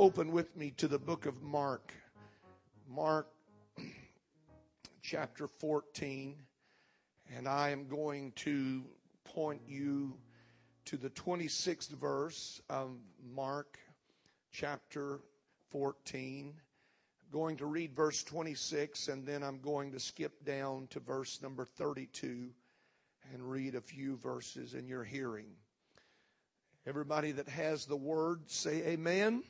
open 0.00 0.32
with 0.32 0.56
me 0.56 0.70
to 0.78 0.88
the 0.88 0.98
book 0.98 1.26
of 1.26 1.42
Mark. 1.42 1.92
Mark 2.88 3.26
chapter 5.02 5.46
14. 5.46 6.36
And 7.36 7.46
I 7.46 7.68
am 7.68 7.86
going 7.86 8.32
to 8.36 8.82
point 9.24 9.60
you 9.68 10.16
to 10.86 10.96
the 10.96 11.10
26th 11.10 11.90
verse 11.90 12.62
of 12.70 12.92
Mark 13.34 13.78
chapter 14.50 15.20
14. 15.70 16.54
I'm 16.56 17.30
going 17.30 17.58
to 17.58 17.66
read 17.66 17.94
verse 17.94 18.24
26 18.24 19.08
and 19.08 19.26
then 19.26 19.42
I'm 19.42 19.60
going 19.60 19.92
to 19.92 20.00
skip 20.00 20.46
down 20.46 20.86
to 20.92 21.00
verse 21.00 21.42
number 21.42 21.66
32 21.66 22.48
and 23.34 23.42
read 23.42 23.74
a 23.74 23.82
few 23.82 24.16
verses 24.16 24.72
in 24.72 24.88
your 24.88 25.04
hearing. 25.04 25.50
Everybody 26.86 27.32
that 27.32 27.50
has 27.50 27.84
the 27.84 27.96
word, 27.96 28.50
say 28.50 28.82
amen. 28.86 29.42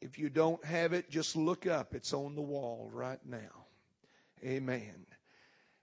If 0.00 0.18
you 0.18 0.30
don't 0.30 0.64
have 0.64 0.92
it, 0.92 1.10
just 1.10 1.36
look 1.36 1.66
up. 1.66 1.94
It's 1.94 2.12
on 2.12 2.34
the 2.34 2.42
wall 2.42 2.88
right 2.92 3.20
now. 3.24 3.66
Amen. 4.44 5.06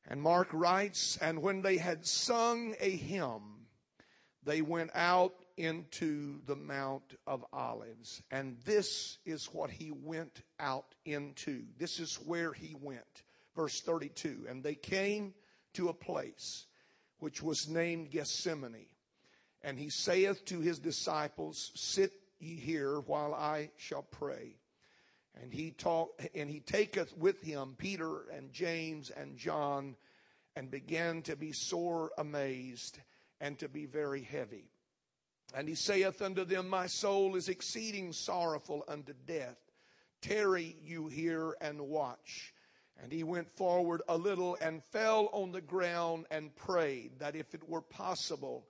And 0.07 0.21
Mark 0.21 0.49
writes, 0.53 1.17
and 1.17 1.41
when 1.41 1.61
they 1.61 1.77
had 1.77 2.05
sung 2.05 2.75
a 2.79 2.89
hymn, 2.89 3.67
they 4.43 4.61
went 4.61 4.91
out 4.95 5.33
into 5.57 6.39
the 6.45 6.55
Mount 6.55 7.15
of 7.25 7.43
Olives. 7.51 8.21
And 8.31 8.57
this 8.65 9.17
is 9.25 9.49
what 9.51 9.69
he 9.69 9.91
went 9.91 10.41
out 10.59 10.95
into. 11.03 11.63
This 11.77 11.99
is 11.99 12.15
where 12.25 12.53
he 12.53 12.75
went. 12.79 13.23
Verse 13.55 13.81
32. 13.81 14.45
And 14.49 14.63
they 14.63 14.75
came 14.75 15.33
to 15.73 15.89
a 15.89 15.93
place 15.93 16.65
which 17.19 17.41
was 17.41 17.67
named 17.67 18.11
Gethsemane. 18.11 18.85
And 19.63 19.77
he 19.77 19.89
saith 19.89 20.45
to 20.45 20.61
his 20.61 20.79
disciples, 20.79 21.71
Sit 21.75 22.13
ye 22.39 22.55
here 22.55 22.99
while 22.99 23.33
I 23.33 23.71
shall 23.77 24.03
pray. 24.03 24.57
And 25.41 25.53
he 25.53 25.71
talk, 25.71 26.21
and 26.33 26.49
he 26.49 26.59
taketh 26.59 27.15
with 27.15 27.41
him 27.41 27.75
Peter 27.77 28.27
and 28.29 28.51
James 28.51 29.11
and 29.11 29.37
John 29.37 29.95
and 30.55 30.71
began 30.71 31.21
to 31.23 31.35
be 31.35 31.51
sore 31.51 32.11
amazed 32.17 32.99
and 33.39 33.59
to 33.59 33.69
be 33.69 33.85
very 33.85 34.23
heavy. 34.23 34.71
And 35.53 35.69
he 35.69 35.75
saith 35.75 36.21
unto 36.21 36.43
them, 36.43 36.67
My 36.67 36.87
soul 36.87 37.35
is 37.35 37.49
exceeding 37.49 38.11
sorrowful 38.11 38.83
unto 38.87 39.13
death. 39.25 39.57
Tarry 40.21 40.75
you 40.83 41.07
here 41.07 41.55
and 41.61 41.79
watch. 41.81 42.53
And 43.01 43.11
he 43.11 43.23
went 43.23 43.55
forward 43.55 44.01
a 44.07 44.17
little 44.17 44.57
and 44.59 44.83
fell 44.83 45.29
on 45.31 45.51
the 45.51 45.61
ground 45.61 46.25
and 46.31 46.55
prayed 46.55 47.19
that 47.19 47.35
if 47.35 47.53
it 47.53 47.69
were 47.69 47.81
possible, 47.81 48.65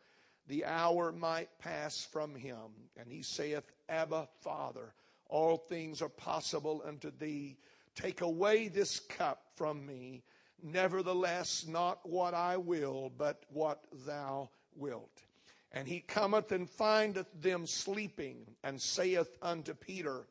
the 0.47 0.65
hour 0.65 1.11
might 1.11 1.49
pass 1.59 2.05
from 2.05 2.35
him. 2.35 2.57
And 2.97 3.11
he 3.11 3.21
saith, 3.21 3.63
Abba, 3.89 4.27
Father, 4.41 4.93
all 5.29 5.57
things 5.57 6.01
are 6.01 6.09
possible 6.09 6.81
unto 6.85 7.11
thee. 7.11 7.57
Take 7.95 8.21
away 8.21 8.67
this 8.67 8.99
cup 8.99 9.43
from 9.55 9.85
me. 9.85 10.23
Nevertheless, 10.63 11.65
not 11.67 11.99
what 12.07 12.33
I 12.33 12.57
will, 12.57 13.11
but 13.17 13.43
what 13.49 13.83
thou 14.05 14.49
wilt. 14.75 15.23
And 15.71 15.87
he 15.87 15.99
cometh 15.99 16.51
and 16.51 16.69
findeth 16.69 17.27
them 17.39 17.67
sleeping, 17.67 18.37
and 18.63 18.81
saith 18.81 19.37
unto 19.41 19.73
Peter, 19.73 20.25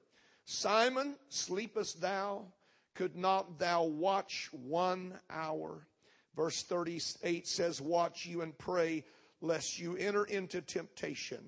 Simon, 0.45 1.17
sleepest 1.29 2.01
thou? 2.01 2.47
Could 2.95 3.17
not 3.17 3.59
thou 3.59 3.85
watch 3.85 4.49
one 4.53 5.19
hour? 5.29 5.87
Verse 6.35 6.63
38 6.63 7.47
says, 7.47 7.81
Watch 7.81 8.27
you 8.27 8.43
and 8.43 8.57
pray, 8.57 9.05
lest 9.41 9.79
you 9.79 9.97
enter 9.97 10.25
into 10.25 10.61
temptation. 10.61 11.45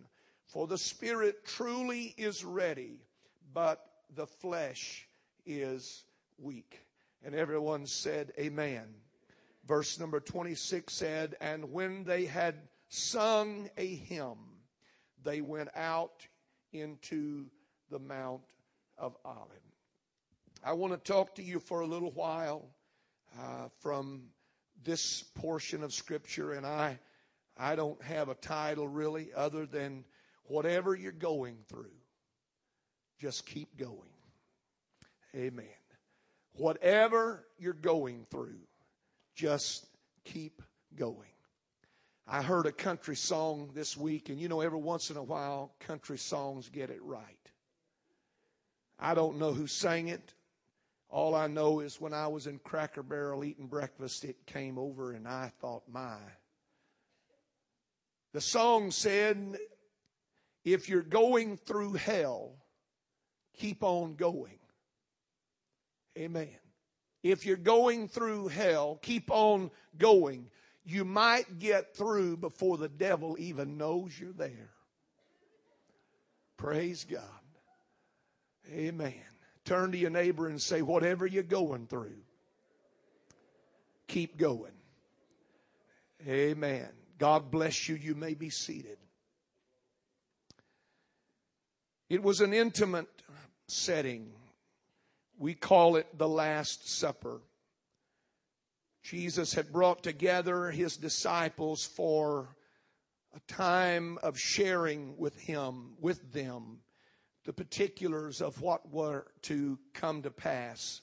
For 0.47 0.67
the 0.67 0.78
spirit 0.78 1.44
truly 1.44 2.14
is 2.17 2.45
ready, 2.45 3.00
but 3.53 3.84
the 4.14 4.27
flesh 4.27 5.06
is 5.47 6.05
weak. 6.39 6.80
And 7.25 7.34
everyone 7.34 7.86
said, 7.86 8.33
Amen. 8.39 8.86
Verse 9.67 9.98
number 9.98 10.20
26 10.20 10.92
said, 10.92 11.36
And 11.40 11.73
when 11.73 12.05
they 12.05 12.24
had 12.24 12.55
sung 12.89 13.68
a 13.77 13.86
hymn, 13.86 14.39
they 15.24 15.40
went 15.40 15.68
out 15.74 16.27
into 16.73 17.46
the 17.90 17.98
Mount 17.98 18.42
of 18.96 19.17
Olives. 19.24 19.52
I 20.64 20.73
want 20.73 20.92
to 20.92 21.13
talk 21.13 21.34
to 21.36 21.42
you 21.42 21.61
for 21.61 21.80
a 21.80 21.86
little 21.86 22.11
while 22.11 22.67
uh, 23.39 23.68
from 23.80 24.23
this 24.84 25.23
portion 25.34 25.83
of 25.83 25.92
Scripture, 25.92 26.52
and 26.52 26.67
I, 26.67 26.98
I 27.58 27.74
don't 27.74 28.01
have 28.02 28.29
a 28.29 28.35
title 28.35 28.86
really 28.86 29.30
other 29.35 29.67
than 29.67 30.05
whatever 30.45 30.95
you're 30.95 31.13
going 31.13 31.57
through, 31.69 31.91
just 33.19 33.46
keep 33.46 33.77
going. 33.77 33.98
Amen. 35.35 35.67
Whatever 36.55 37.45
you're 37.58 37.73
going 37.73 38.27
through, 38.30 38.61
just 39.35 39.86
keep 40.24 40.63
going. 40.96 41.17
I 42.27 42.42
heard 42.42 42.67
a 42.67 42.73
country 42.73 43.17
song 43.17 43.70
this 43.75 43.96
week, 43.96 44.29
and 44.29 44.39
you 44.39 44.48
know, 44.48 44.61
every 44.61 44.79
once 44.79 45.11
in 45.11 45.17
a 45.17 45.23
while, 45.23 45.73
country 45.80 46.19
songs 46.19 46.69
get 46.69 46.90
it 46.90 47.02
right. 47.02 47.25
I 48.98 49.14
don't 49.14 49.39
know 49.39 49.52
who 49.52 49.67
sang 49.67 50.08
it. 50.08 50.35
All 51.08 51.35
I 51.35 51.46
know 51.46 51.80
is 51.80 52.01
when 52.01 52.13
I 52.13 52.27
was 52.27 52.46
in 52.46 52.58
Cracker 52.58 53.02
Barrel 53.02 53.45
eating 53.45 53.67
breakfast, 53.67 54.25
it 54.25 54.45
came 54.46 54.79
over, 54.79 55.13
and 55.13 55.27
I 55.27 55.52
thought, 55.61 55.85
my. 55.90 56.19
The 58.33 58.40
song 58.40 58.90
said, 58.90 59.58
if 60.64 60.89
you're 60.89 61.02
going 61.02 61.56
through 61.56 61.94
hell, 61.94 62.52
keep 63.56 63.83
on 63.83 64.14
going. 64.14 64.58
Amen. 66.16 66.48
If 67.22 67.46
you're 67.46 67.56
going 67.56 68.08
through 68.08 68.48
hell, 68.48 68.98
keep 69.02 69.30
on 69.30 69.70
going 69.96 70.50
you 70.90 71.05
might 71.05 71.58
get 71.58 71.94
through 71.94 72.39
before 72.39 72.78
the 72.78 72.89
devil 72.89 73.36
even 73.39 73.77
knows 73.77 74.18
you're 74.18 74.33
there. 74.33 74.70
Praise 76.56 77.05
God. 77.05 77.20
Amen. 78.72 79.22
Turn 79.66 79.92
to 79.92 79.98
your 79.98 80.08
neighbor 80.08 80.48
and 80.48 80.60
say, 80.60 80.80
whatever 80.80 81.27
you're 81.27 81.42
going 81.42 81.86
through, 81.86 82.16
keep 84.06 84.39
going. 84.39 84.72
Amen. 86.27 86.89
God 87.18 87.51
bless 87.51 87.89
you. 87.89 87.96
You 87.96 88.14
may 88.14 88.34
be 88.34 88.51
seated. 88.51 88.98
It 92.08 92.23
was 92.23 92.40
an 92.40 92.55
intimate 92.55 93.08
setting. 93.67 94.33
We 95.36 95.55
call 95.55 95.96
it 95.96 96.07
the 96.17 96.28
Last 96.28 96.89
Supper. 96.89 97.40
Jesus 99.02 99.55
had 99.55 99.73
brought 99.73 100.02
together 100.02 100.70
his 100.70 100.96
disciples 100.96 101.84
for 101.84 102.57
a 103.34 103.40
time 103.52 104.18
of 104.23 104.39
sharing 104.39 105.17
with 105.18 105.39
him, 105.39 105.96
with 106.01 106.33
them, 106.33 106.78
the 107.45 107.52
particulars 107.52 108.40
of 108.40 108.61
what 108.61 108.90
were 108.90 109.27
to 109.42 109.78
come 109.95 110.23
to 110.23 110.30
pass. 110.30 111.02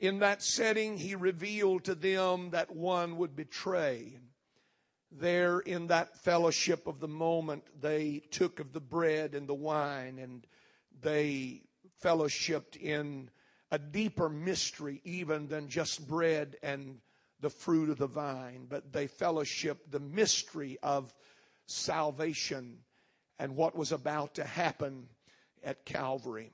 In 0.00 0.18
that 0.20 0.42
setting, 0.42 0.96
he 0.96 1.14
revealed 1.14 1.84
to 1.84 1.94
them 1.94 2.50
that 2.50 2.74
one 2.74 3.16
would 3.16 3.36
betray. 3.36 4.18
There 5.18 5.60
in 5.60 5.86
that 5.86 6.18
fellowship 6.18 6.86
of 6.86 7.00
the 7.00 7.08
moment, 7.08 7.64
they 7.80 8.22
took 8.30 8.60
of 8.60 8.74
the 8.74 8.80
bread 8.80 9.34
and 9.34 9.48
the 9.48 9.54
wine 9.54 10.18
and 10.18 10.46
they 11.00 11.62
fellowshipped 12.02 12.76
in 12.76 13.30
a 13.70 13.78
deeper 13.78 14.28
mystery 14.28 15.00
even 15.04 15.48
than 15.48 15.68
just 15.68 16.06
bread 16.06 16.56
and 16.62 17.00
the 17.40 17.48
fruit 17.48 17.88
of 17.88 17.96
the 17.98 18.06
vine, 18.06 18.66
but 18.68 18.92
they 18.92 19.06
fellowship 19.06 19.90
the 19.90 20.00
mystery 20.00 20.78
of 20.82 21.14
salvation 21.66 22.78
and 23.38 23.56
what 23.56 23.74
was 23.74 23.92
about 23.92 24.34
to 24.34 24.44
happen 24.44 25.08
at 25.64 25.84
Calvary. 25.86 26.52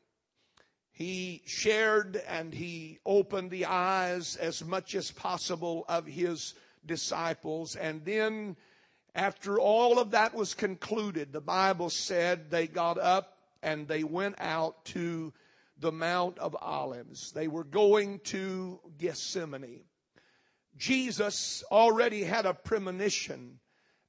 He 0.92 1.42
shared 1.46 2.16
and 2.28 2.54
he 2.54 2.98
opened 3.04 3.50
the 3.50 3.64
eyes 3.66 4.36
as 4.36 4.64
much 4.64 4.94
as 4.94 5.10
possible 5.10 5.84
of 5.88 6.06
his 6.06 6.54
disciples. 6.84 7.76
And 7.76 8.04
then, 8.04 8.56
after 9.14 9.58
all 9.58 9.98
of 9.98 10.12
that 10.12 10.34
was 10.34 10.54
concluded, 10.54 11.32
the 11.32 11.40
Bible 11.40 11.90
said 11.90 12.50
they 12.50 12.66
got 12.66 12.98
up 12.98 13.38
and 13.62 13.86
they 13.86 14.04
went 14.04 14.36
out 14.38 14.84
to 14.86 15.32
the 15.78 15.92
Mount 15.92 16.38
of 16.38 16.56
Olives. 16.60 17.32
They 17.32 17.48
were 17.48 17.64
going 17.64 18.20
to 18.24 18.80
Gethsemane. 18.98 19.84
Jesus 20.76 21.62
already 21.70 22.24
had 22.24 22.46
a 22.46 22.54
premonition 22.54 23.58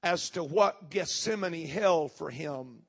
as 0.02 0.30
to 0.32 0.44
what 0.44 0.90
Gethsemane 0.90 1.68
held 1.68 2.12
for 2.14 2.30
him. 2.30 2.84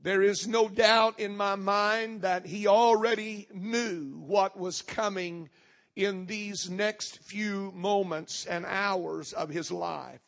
There 0.00 0.22
is 0.22 0.46
no 0.46 0.68
doubt 0.68 1.18
in 1.18 1.36
my 1.36 1.54
mind 1.54 2.22
that 2.22 2.44
he 2.44 2.66
already 2.66 3.48
knew 3.52 4.22
what 4.26 4.58
was 4.58 4.82
coming 4.82 5.48
in 5.96 6.26
these 6.26 6.68
next 6.68 7.18
few 7.18 7.72
moments 7.72 8.46
and 8.46 8.66
hours 8.66 9.32
of 9.32 9.48
his 9.48 9.70
life. 9.70 10.20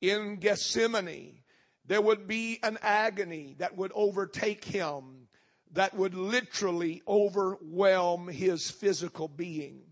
In 0.00 0.36
Gethsemane, 0.36 1.40
there 1.86 2.00
would 2.00 2.26
be 2.26 2.58
an 2.62 2.78
agony 2.82 3.56
that 3.58 3.76
would 3.76 3.92
overtake 3.94 4.64
him 4.64 5.28
that 5.72 5.94
would 5.94 6.14
literally 6.14 7.02
overwhelm 7.06 8.28
his 8.28 8.70
physical 8.70 9.28
being. 9.28 9.82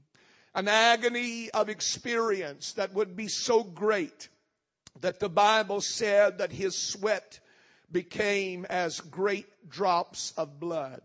An 0.55 0.69
agony 0.69 1.51
of 1.51 1.69
experience 1.69 2.75
that 2.75 2.95
would 2.95 3.17
be 3.17 3.29
so 3.29 3.65
great 3.65 4.29
that 5.01 5.19
the 5.19 5.29
Bible 5.29 5.81
said 5.81 6.39
that 6.39 6.53
his 6.53 6.77
sweat 6.77 7.41
became 7.91 8.65
as 8.67 9.01
great 9.01 9.69
drops 9.69 10.33
of 10.37 10.61
blood. 10.61 11.03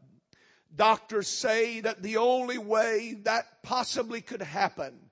Doctors 0.75 1.27
say 1.27 1.81
that 1.81 2.03
the 2.03 2.17
only 2.17 2.57
way 2.57 3.17
that 3.23 3.63
possibly 3.63 4.21
could 4.21 4.41
happen 4.41 5.09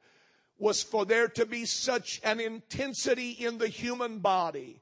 was 0.57 0.84
for 0.84 1.06
there 1.06 1.28
to 1.30 1.46
be 1.46 1.66
such 1.66 2.22
an 2.24 2.40
intensity 2.40 3.31
in 3.31 3.57
the 3.57 3.68
human 3.68 4.19
body 4.19 4.81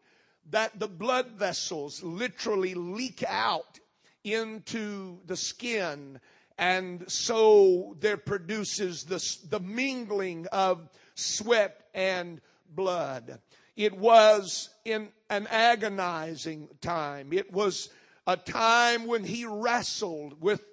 that 0.50 0.80
the 0.80 0.88
blood 0.88 1.32
vessels 1.32 2.04
literally 2.04 2.74
leak 2.74 3.24
out 3.28 3.80
into 4.24 5.20
the 5.26 5.36
skin 5.36 6.20
and 6.58 7.10
so 7.12 7.96
there 8.00 8.18
produces 8.18 9.06
the, 9.06 9.48
the 9.50 9.60
mingling 9.60 10.48
of 10.52 10.88
sweat 11.16 11.86
and 11.94 12.42
blood. 12.70 13.40
It 13.76 13.98
was 13.98 14.70
in 14.86 15.10
an 15.30 15.48
agonizing 15.48 16.70
time. 16.80 17.34
It 17.34 17.52
was 17.52 17.90
a 18.26 18.38
time 18.38 19.06
when 19.06 19.24
he 19.24 19.46
wrestled 19.46 20.42
with 20.42 20.64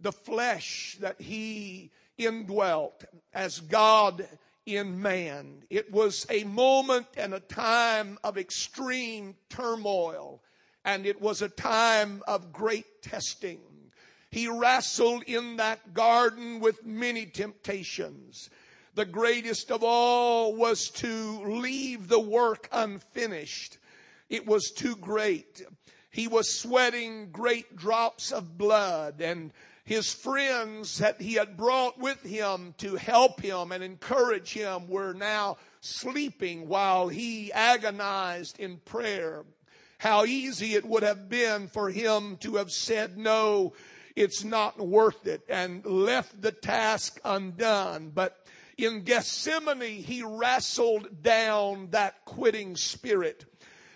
the 0.00 0.12
flesh 0.12 0.96
that 1.00 1.20
he 1.20 1.90
indwelt 2.16 3.04
as 3.32 3.60
God 3.60 4.26
in 4.66 5.00
man. 5.00 5.62
It 5.70 5.90
was 5.90 6.26
a 6.28 6.44
moment 6.44 7.06
and 7.16 7.32
a 7.32 7.40
time 7.40 8.18
of 8.22 8.36
extreme 8.36 9.34
turmoil, 9.48 10.42
and 10.84 11.06
it 11.06 11.20
was 11.20 11.40
a 11.40 11.48
time 11.48 12.22
of 12.28 12.52
great 12.52 13.02
testing. 13.02 13.60
He 14.30 14.46
wrestled 14.46 15.22
in 15.22 15.56
that 15.56 15.94
garden 15.94 16.60
with 16.60 16.84
many 16.84 17.24
temptations. 17.24 18.50
The 18.94 19.06
greatest 19.06 19.70
of 19.70 19.82
all 19.82 20.54
was 20.54 20.90
to 20.90 21.42
leave 21.44 22.08
the 22.08 22.20
work 22.20 22.68
unfinished. 22.72 23.78
It 24.28 24.46
was 24.46 24.70
too 24.70 24.96
great. 24.96 25.62
He 26.10 26.26
was 26.26 26.58
sweating 26.58 27.30
great 27.30 27.76
drops 27.76 28.32
of 28.32 28.56
blood 28.58 29.20
and 29.20 29.52
his 29.84 30.12
friends 30.12 30.98
that 30.98 31.20
he 31.20 31.34
had 31.34 31.56
brought 31.56 31.98
with 31.98 32.22
him 32.22 32.74
to 32.78 32.96
help 32.96 33.40
him 33.40 33.72
and 33.72 33.82
encourage 33.82 34.52
him 34.52 34.86
were 34.88 35.14
now 35.14 35.56
sleeping 35.80 36.68
while 36.68 37.08
he 37.08 37.50
agonized 37.52 38.58
in 38.58 38.78
prayer. 38.78 39.44
How 39.98 40.24
easy 40.24 40.74
it 40.74 40.84
would 40.84 41.02
have 41.02 41.28
been 41.28 41.68
for 41.68 41.88
him 41.90 42.36
to 42.38 42.56
have 42.56 42.70
said, 42.70 43.16
no, 43.16 43.72
it's 44.14 44.44
not 44.44 44.78
worth 44.78 45.26
it 45.26 45.42
and 45.48 45.84
left 45.86 46.42
the 46.42 46.52
task 46.52 47.18
undone. 47.24 48.12
But 48.14 48.44
in 48.76 49.02
Gethsemane, 49.02 50.02
he 50.02 50.22
wrestled 50.22 51.22
down 51.22 51.88
that 51.90 52.24
quitting 52.24 52.76
spirit 52.76 53.44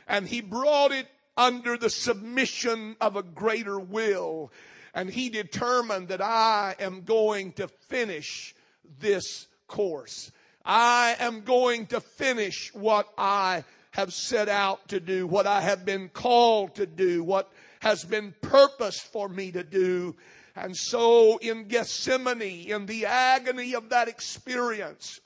and 0.09 0.27
he 0.27 0.41
brought 0.41 0.93
it 0.93 1.07
under 1.37 1.77
the 1.77 1.91
submission 1.91 2.97
of 3.01 3.17
a 3.17 3.23
greater 3.23 3.79
will 3.79 4.51
and 4.95 5.09
he 5.09 5.29
determined 5.29 6.09
that 6.09 6.21
I 6.21 6.77
am 6.79 7.03
going 7.03 7.53
to 7.53 7.69
finish 7.69 8.55
this 9.01 9.49
course. 9.67 10.31
I 10.65 11.17
am 11.19 11.43
going 11.43 11.87
to 11.87 12.01
finish 12.01 12.73
what 12.75 13.09
I 13.17 13.65
have 13.93 14.13
set 14.13 14.49
out 14.49 14.89
to 14.89 15.01
do, 15.01 15.27
what 15.27 15.47
I 15.47 15.61
have 15.61 15.85
been 15.85 16.09
called 16.09 16.77
to 16.77 16.87
do, 16.87 17.25
what 17.25 17.51
has 17.81 18.05
been 18.05 18.35
purposed 18.43 19.03
for 19.13 19.29
me 19.29 19.51
to 19.53 19.65
do. 19.65 20.15
And 20.55 20.77
so 20.77 21.39
in 21.39 21.69
Gethsemane, 21.69 22.69
in 22.69 22.87
the 22.87 23.07
agony 23.07 23.75
of 23.75 23.89
that 23.89 24.09
experience, 24.09 25.21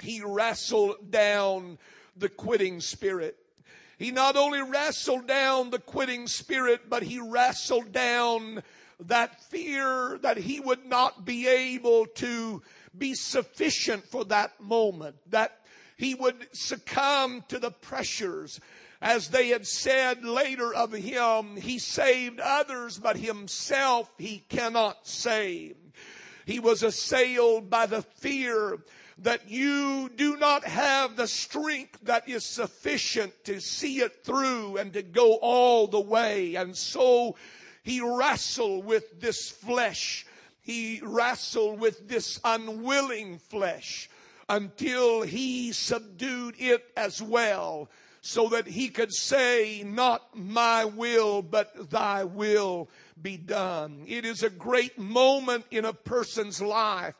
he 0.00 0.22
wrestled 0.24 1.10
down 1.10 1.78
the 2.16 2.28
quitting 2.28 2.80
spirit. 2.80 3.36
He 4.00 4.10
not 4.10 4.34
only 4.34 4.62
wrestled 4.62 5.26
down 5.26 5.68
the 5.68 5.78
quitting 5.78 6.26
spirit, 6.26 6.88
but 6.88 7.02
he 7.02 7.20
wrestled 7.20 7.92
down 7.92 8.62
that 8.98 9.44
fear 9.44 10.16
that 10.22 10.38
he 10.38 10.58
would 10.58 10.86
not 10.86 11.26
be 11.26 11.46
able 11.46 12.06
to 12.06 12.62
be 12.96 13.14
sufficient 13.14 14.06
for 14.06 14.24
that 14.24 14.58
moment, 14.58 15.16
that 15.30 15.60
he 15.98 16.14
would 16.14 16.48
succumb 16.52 17.44
to 17.48 17.58
the 17.58 17.70
pressures. 17.70 18.58
As 19.02 19.28
they 19.28 19.48
had 19.48 19.66
said 19.66 20.24
later 20.24 20.72
of 20.72 20.92
him, 20.92 21.56
he 21.56 21.78
saved 21.78 22.40
others, 22.40 22.98
but 22.98 23.18
himself 23.18 24.10
he 24.16 24.44
cannot 24.48 25.06
save. 25.06 25.76
He 26.46 26.58
was 26.58 26.82
assailed 26.82 27.68
by 27.68 27.84
the 27.84 28.00
fear 28.00 28.78
that 29.22 29.50
you 29.50 30.10
do 30.16 30.36
not 30.36 30.64
have 30.64 31.16
the 31.16 31.26
strength 31.26 31.98
that 32.02 32.28
is 32.28 32.44
sufficient 32.44 33.32
to 33.44 33.60
see 33.60 34.00
it 34.00 34.24
through 34.24 34.78
and 34.78 34.92
to 34.94 35.02
go 35.02 35.34
all 35.34 35.86
the 35.86 36.00
way. 36.00 36.54
And 36.54 36.76
so 36.76 37.36
he 37.82 38.00
wrestled 38.00 38.84
with 38.84 39.20
this 39.20 39.50
flesh. 39.50 40.26
He 40.62 41.00
wrestled 41.02 41.80
with 41.80 42.08
this 42.08 42.40
unwilling 42.44 43.38
flesh 43.38 44.08
until 44.48 45.22
he 45.22 45.72
subdued 45.72 46.54
it 46.58 46.84
as 46.96 47.22
well 47.22 47.90
so 48.22 48.48
that 48.48 48.66
he 48.66 48.88
could 48.88 49.12
say, 49.12 49.82
not 49.84 50.36
my 50.36 50.84
will, 50.84 51.40
but 51.42 51.90
thy 51.90 52.24
will 52.24 52.88
be 53.20 53.36
done. 53.36 54.04
It 54.06 54.24
is 54.24 54.42
a 54.42 54.50
great 54.50 54.98
moment 54.98 55.64
in 55.70 55.84
a 55.84 55.92
person's 55.92 56.60
life 56.60 57.14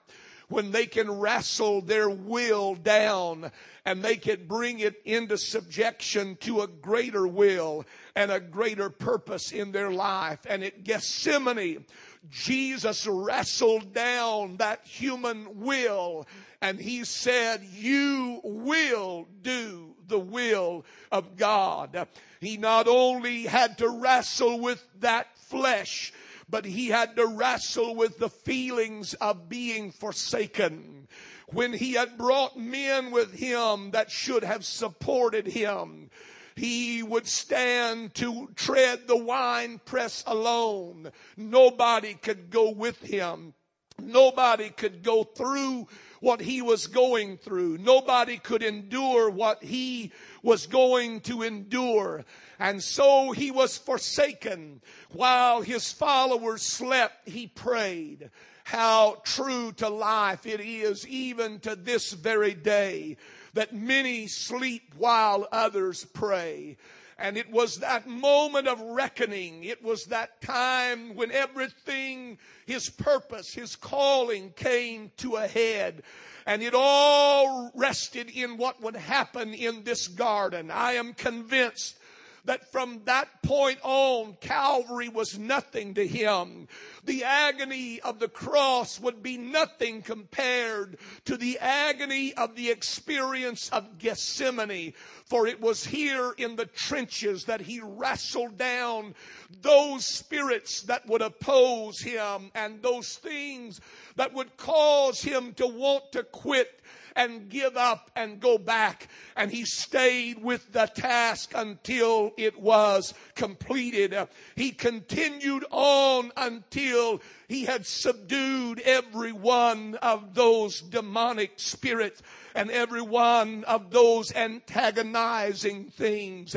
when 0.50 0.72
they 0.72 0.84
can 0.84 1.10
wrestle 1.10 1.80
their 1.80 2.10
will 2.10 2.74
down 2.74 3.50
and 3.84 4.02
they 4.02 4.16
can 4.16 4.46
bring 4.46 4.80
it 4.80 5.00
into 5.04 5.38
subjection 5.38 6.36
to 6.36 6.60
a 6.60 6.66
greater 6.66 7.26
will 7.26 7.84
and 8.14 8.30
a 8.30 8.40
greater 8.40 8.90
purpose 8.90 9.52
in 9.52 9.72
their 9.72 9.90
life. 9.90 10.40
And 10.48 10.62
at 10.62 10.84
Gethsemane, 10.84 11.86
Jesus 12.28 13.06
wrestled 13.06 13.94
down 13.94 14.58
that 14.58 14.84
human 14.84 15.60
will 15.60 16.26
and 16.60 16.78
he 16.78 17.04
said, 17.04 17.62
you 17.72 18.40
will 18.44 19.26
do 19.42 19.94
the 20.08 20.18
will 20.18 20.84
of 21.10 21.36
God. 21.36 22.08
He 22.40 22.56
not 22.56 22.86
only 22.88 23.44
had 23.44 23.78
to 23.78 23.88
wrestle 23.88 24.60
with 24.60 24.84
that 24.98 25.28
flesh, 25.36 26.12
but 26.50 26.64
he 26.64 26.88
had 26.88 27.16
to 27.16 27.26
wrestle 27.26 27.94
with 27.94 28.18
the 28.18 28.28
feelings 28.28 29.14
of 29.14 29.48
being 29.48 29.92
forsaken. 29.92 31.08
When 31.48 31.72
he 31.72 31.94
had 31.94 32.18
brought 32.18 32.56
men 32.58 33.10
with 33.10 33.32
him 33.32 33.90
that 33.92 34.10
should 34.10 34.44
have 34.44 34.64
supported 34.64 35.46
him, 35.46 36.10
he 36.56 37.02
would 37.02 37.26
stand 37.26 38.14
to 38.16 38.48
tread 38.54 39.06
the 39.06 39.16
wine 39.16 39.80
press 39.84 40.22
alone. 40.26 41.10
Nobody 41.36 42.14
could 42.14 42.50
go 42.50 42.70
with 42.70 43.00
him. 43.00 43.54
Nobody 44.02 44.70
could 44.70 45.02
go 45.02 45.24
through 45.24 45.88
what 46.20 46.40
he 46.40 46.62
was 46.62 46.86
going 46.86 47.36
through. 47.36 47.78
Nobody 47.78 48.38
could 48.38 48.62
endure 48.62 49.30
what 49.30 49.62
he 49.62 50.12
was 50.42 50.66
going 50.66 51.20
to 51.20 51.42
endure. 51.42 52.24
And 52.60 52.82
so 52.82 53.32
he 53.32 53.50
was 53.50 53.78
forsaken. 53.78 54.82
While 55.12 55.62
his 55.62 55.90
followers 55.90 56.60
slept, 56.60 57.26
he 57.26 57.46
prayed. 57.46 58.30
How 58.64 59.22
true 59.24 59.72
to 59.78 59.88
life 59.88 60.46
it 60.46 60.60
is 60.60 61.08
even 61.08 61.58
to 61.60 61.74
this 61.74 62.12
very 62.12 62.52
day 62.52 63.16
that 63.54 63.74
many 63.74 64.26
sleep 64.26 64.94
while 64.96 65.48
others 65.50 66.04
pray. 66.04 66.76
And 67.18 67.38
it 67.38 67.50
was 67.50 67.78
that 67.78 68.06
moment 68.06 68.68
of 68.68 68.80
reckoning. 68.80 69.64
It 69.64 69.82
was 69.82 70.04
that 70.06 70.42
time 70.42 71.14
when 71.14 71.32
everything, 71.32 72.38
his 72.66 72.90
purpose, 72.90 73.54
his 73.54 73.74
calling 73.74 74.52
came 74.52 75.12
to 75.16 75.36
a 75.36 75.46
head. 75.46 76.02
And 76.46 76.62
it 76.62 76.74
all 76.74 77.70
rested 77.74 78.28
in 78.28 78.58
what 78.58 78.82
would 78.82 78.96
happen 78.96 79.54
in 79.54 79.84
this 79.84 80.08
garden. 80.08 80.70
I 80.70 80.92
am 80.92 81.14
convinced 81.14 81.96
that 82.44 82.70
from 82.72 83.02
that 83.04 83.42
point 83.42 83.78
on, 83.82 84.36
Calvary 84.40 85.08
was 85.08 85.38
nothing 85.38 85.94
to 85.94 86.06
him. 86.06 86.68
The 87.04 87.24
agony 87.24 88.00
of 88.00 88.18
the 88.18 88.28
cross 88.28 89.00
would 89.00 89.22
be 89.22 89.36
nothing 89.36 90.02
compared 90.02 90.98
to 91.24 91.36
the 91.36 91.58
agony 91.58 92.34
of 92.34 92.56
the 92.56 92.70
experience 92.70 93.68
of 93.70 93.98
Gethsemane. 93.98 94.94
For 95.26 95.46
it 95.46 95.60
was 95.60 95.84
here 95.84 96.34
in 96.36 96.56
the 96.56 96.66
trenches 96.66 97.44
that 97.44 97.60
he 97.60 97.80
wrestled 97.80 98.58
down 98.58 99.14
those 99.62 100.04
spirits 100.06 100.82
that 100.82 101.06
would 101.06 101.22
oppose 101.22 102.00
him 102.00 102.50
and 102.54 102.82
those 102.82 103.16
things 103.16 103.80
that 104.16 104.32
would 104.32 104.56
cause 104.56 105.22
him 105.22 105.54
to 105.54 105.66
want 105.66 106.12
to 106.12 106.22
quit 106.22 106.80
and 107.16 107.48
give 107.48 107.76
up 107.76 108.10
and 108.16 108.40
go 108.40 108.58
back. 108.58 109.08
And 109.36 109.50
he 109.50 109.64
stayed 109.64 110.42
with 110.42 110.72
the 110.72 110.86
task 110.86 111.52
until 111.54 112.32
it 112.36 112.60
was 112.60 113.14
completed. 113.34 114.16
He 114.56 114.72
continued 114.72 115.64
on 115.70 116.32
until 116.36 117.20
he 117.48 117.64
had 117.64 117.86
subdued 117.86 118.80
every 118.80 119.32
one 119.32 119.96
of 119.96 120.34
those 120.34 120.80
demonic 120.80 121.52
spirits 121.56 122.22
and 122.54 122.70
every 122.70 123.02
one 123.02 123.64
of 123.64 123.90
those 123.90 124.34
antagonizing 124.34 125.90
things. 125.90 126.56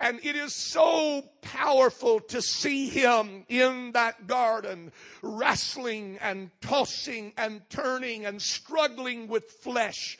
And 0.00 0.20
it 0.22 0.36
is 0.36 0.54
so 0.54 1.24
powerful 1.42 2.20
to 2.20 2.40
see 2.40 2.88
him 2.88 3.44
in 3.48 3.92
that 3.92 4.26
garden, 4.28 4.92
wrestling 5.22 6.18
and 6.20 6.50
tossing 6.60 7.32
and 7.36 7.62
turning 7.68 8.24
and 8.24 8.40
struggling 8.40 9.26
with 9.26 9.50
flesh. 9.50 10.18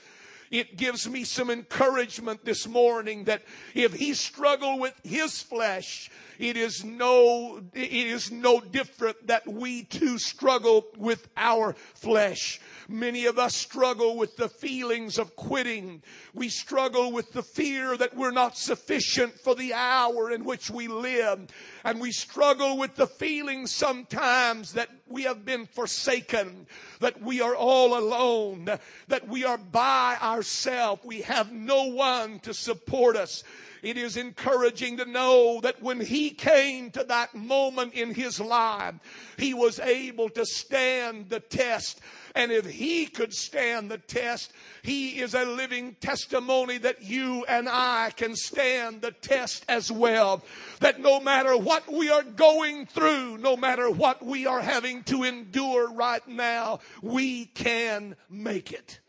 It 0.50 0.76
gives 0.76 1.08
me 1.08 1.24
some 1.24 1.50
encouragement 1.50 2.44
this 2.44 2.66
morning 2.66 3.24
that 3.24 3.42
if 3.74 3.92
he 3.92 4.14
struggled 4.14 4.80
with 4.80 4.94
his 5.04 5.42
flesh, 5.42 6.10
it 6.38 6.56
is 6.56 6.84
no, 6.84 7.60
it 7.74 7.92
is 7.92 8.30
no 8.30 8.60
different 8.60 9.26
that 9.26 9.46
we 9.46 9.84
too 9.84 10.18
struggle 10.18 10.86
with 10.96 11.28
our 11.36 11.74
flesh. 11.94 12.60
Many 12.88 13.26
of 13.26 13.38
us 13.38 13.54
struggle 13.54 14.16
with 14.16 14.36
the 14.36 14.48
feelings 14.48 15.18
of 15.18 15.36
quitting. 15.36 16.02
We 16.32 16.48
struggle 16.48 17.12
with 17.12 17.32
the 17.32 17.42
fear 17.42 17.96
that 17.96 18.16
we're 18.16 18.30
not 18.30 18.56
sufficient 18.56 19.38
for 19.40 19.54
the 19.54 19.74
hour 19.74 20.30
in 20.30 20.44
which 20.44 20.70
we 20.70 20.88
live. 20.88 21.48
And 21.84 22.00
we 22.00 22.12
struggle 22.12 22.78
with 22.78 22.94
the 22.94 23.06
feeling 23.06 23.66
sometimes 23.66 24.72
that 24.72 24.88
we 25.08 25.24
have 25.24 25.44
been 25.44 25.66
forsaken, 25.66 26.66
that 27.00 27.20
we 27.20 27.40
are 27.40 27.56
all 27.56 27.98
alone, 27.98 28.70
that 29.08 29.28
we 29.28 29.44
are 29.44 29.58
by 29.58 30.16
ourselves. 30.22 31.02
We 31.04 31.22
have 31.22 31.52
no 31.52 31.84
one 31.84 32.38
to 32.40 32.54
support 32.54 33.16
us. 33.16 33.42
It 33.82 33.96
is 33.96 34.16
encouraging 34.16 34.96
to 34.98 35.04
know 35.04 35.60
that 35.62 35.82
when 35.82 36.00
he 36.00 36.30
came 36.30 36.90
to 36.92 37.04
that 37.04 37.34
moment 37.34 37.94
in 37.94 38.14
his 38.14 38.40
life, 38.40 38.94
he 39.36 39.54
was 39.54 39.78
able 39.78 40.28
to 40.30 40.44
stand 40.44 41.28
the 41.28 41.40
test. 41.40 42.00
And 42.34 42.52
if 42.52 42.66
he 42.66 43.06
could 43.06 43.32
stand 43.32 43.90
the 43.90 43.98
test, 43.98 44.52
he 44.82 45.20
is 45.20 45.34
a 45.34 45.44
living 45.44 45.96
testimony 46.00 46.78
that 46.78 47.02
you 47.02 47.44
and 47.46 47.68
I 47.68 48.12
can 48.16 48.36
stand 48.36 49.02
the 49.02 49.12
test 49.12 49.64
as 49.68 49.90
well. 49.90 50.42
That 50.80 51.00
no 51.00 51.20
matter 51.20 51.56
what 51.56 51.90
we 51.92 52.10
are 52.10 52.22
going 52.22 52.86
through, 52.86 53.38
no 53.38 53.56
matter 53.56 53.90
what 53.90 54.24
we 54.24 54.46
are 54.46 54.60
having 54.60 55.02
to 55.04 55.24
endure 55.24 55.90
right 55.92 56.26
now, 56.26 56.80
we 57.02 57.46
can 57.46 58.16
make 58.28 58.72
it. 58.72 59.00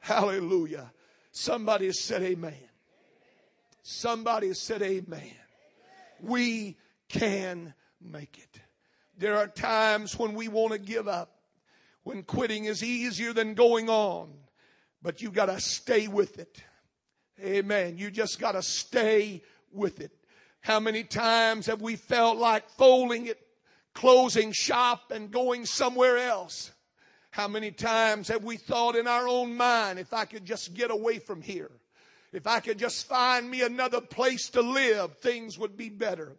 Hallelujah. 0.00 0.92
Somebody 1.32 1.92
said 1.92 2.22
amen. 2.22 2.67
Somebody 3.90 4.52
said 4.52 4.82
amen. 4.82 5.32
We 6.20 6.76
can 7.08 7.72
make 8.02 8.36
it. 8.36 8.60
There 9.16 9.38
are 9.38 9.46
times 9.46 10.18
when 10.18 10.34
we 10.34 10.46
want 10.48 10.74
to 10.74 10.78
give 10.78 11.08
up, 11.08 11.40
when 12.02 12.22
quitting 12.22 12.66
is 12.66 12.84
easier 12.84 13.32
than 13.32 13.54
going 13.54 13.88
on, 13.88 14.28
but 15.00 15.22
you 15.22 15.30
gotta 15.30 15.58
stay 15.58 16.06
with 16.06 16.38
it. 16.38 16.62
Amen. 17.42 17.96
You 17.96 18.10
just 18.10 18.38
gotta 18.38 18.60
stay 18.60 19.42
with 19.72 20.00
it. 20.00 20.12
How 20.60 20.80
many 20.80 21.02
times 21.02 21.64
have 21.64 21.80
we 21.80 21.96
felt 21.96 22.36
like 22.36 22.68
folding 22.68 23.26
it, 23.26 23.40
closing 23.94 24.52
shop 24.52 25.12
and 25.12 25.30
going 25.30 25.64
somewhere 25.64 26.18
else? 26.18 26.72
How 27.30 27.48
many 27.48 27.70
times 27.70 28.28
have 28.28 28.44
we 28.44 28.58
thought 28.58 28.96
in 28.96 29.06
our 29.06 29.26
own 29.26 29.56
mind, 29.56 29.98
if 29.98 30.12
I 30.12 30.26
could 30.26 30.44
just 30.44 30.74
get 30.74 30.90
away 30.90 31.20
from 31.20 31.40
here? 31.40 31.70
If 32.32 32.46
I 32.46 32.60
could 32.60 32.78
just 32.78 33.06
find 33.06 33.50
me 33.50 33.62
another 33.62 34.00
place 34.00 34.50
to 34.50 34.60
live, 34.60 35.16
things 35.18 35.58
would 35.58 35.76
be 35.76 35.88
better. 35.88 36.36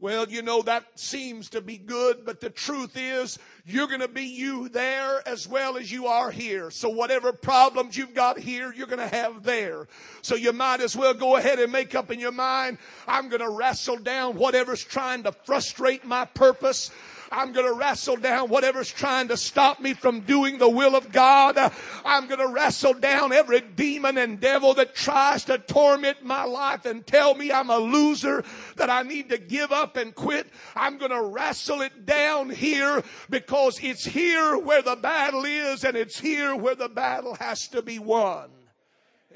Well, 0.00 0.26
you 0.30 0.40
know, 0.40 0.62
that 0.62 0.98
seems 0.98 1.50
to 1.50 1.60
be 1.60 1.76
good, 1.76 2.24
but 2.24 2.40
the 2.40 2.48
truth 2.48 2.96
is, 2.96 3.38
you're 3.66 3.86
gonna 3.86 4.08
be 4.08 4.24
you 4.24 4.70
there 4.70 5.22
as 5.28 5.46
well 5.46 5.76
as 5.76 5.92
you 5.92 6.06
are 6.06 6.30
here. 6.30 6.70
So 6.70 6.88
whatever 6.88 7.34
problems 7.34 7.98
you've 7.98 8.14
got 8.14 8.38
here, 8.38 8.72
you're 8.72 8.86
gonna 8.86 9.06
have 9.06 9.42
there. 9.42 9.88
So 10.22 10.36
you 10.36 10.54
might 10.54 10.80
as 10.80 10.96
well 10.96 11.12
go 11.12 11.36
ahead 11.36 11.58
and 11.58 11.70
make 11.70 11.94
up 11.94 12.10
in 12.10 12.18
your 12.18 12.32
mind, 12.32 12.78
I'm 13.06 13.28
gonna 13.28 13.50
wrestle 13.50 13.98
down 13.98 14.36
whatever's 14.36 14.82
trying 14.82 15.24
to 15.24 15.32
frustrate 15.32 16.06
my 16.06 16.24
purpose. 16.24 16.90
I'm 17.30 17.52
going 17.52 17.66
to 17.66 17.72
wrestle 17.72 18.16
down 18.16 18.48
whatever's 18.48 18.90
trying 18.90 19.28
to 19.28 19.36
stop 19.36 19.80
me 19.80 19.94
from 19.94 20.20
doing 20.20 20.58
the 20.58 20.68
will 20.68 20.96
of 20.96 21.12
God. 21.12 21.56
I'm 22.04 22.26
going 22.26 22.40
to 22.40 22.48
wrestle 22.48 22.94
down 22.94 23.32
every 23.32 23.60
demon 23.60 24.18
and 24.18 24.40
devil 24.40 24.74
that 24.74 24.94
tries 24.94 25.44
to 25.44 25.58
torment 25.58 26.24
my 26.24 26.44
life 26.44 26.86
and 26.86 27.06
tell 27.06 27.34
me 27.34 27.52
I'm 27.52 27.70
a 27.70 27.78
loser, 27.78 28.44
that 28.76 28.90
I 28.90 29.02
need 29.02 29.28
to 29.30 29.38
give 29.38 29.70
up 29.70 29.96
and 29.96 30.14
quit. 30.14 30.48
I'm 30.74 30.98
going 30.98 31.12
to 31.12 31.22
wrestle 31.22 31.82
it 31.82 32.04
down 32.04 32.50
here 32.50 33.02
because 33.28 33.78
it's 33.82 34.04
here 34.04 34.58
where 34.58 34.82
the 34.82 34.96
battle 34.96 35.44
is 35.44 35.84
and 35.84 35.96
it's 35.96 36.18
here 36.18 36.56
where 36.56 36.74
the 36.74 36.88
battle 36.88 37.34
has 37.36 37.68
to 37.68 37.82
be 37.82 37.98
won. 37.98 38.50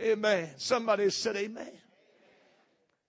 Amen. 0.00 0.50
Somebody 0.56 1.10
said 1.10 1.36
amen 1.36 1.70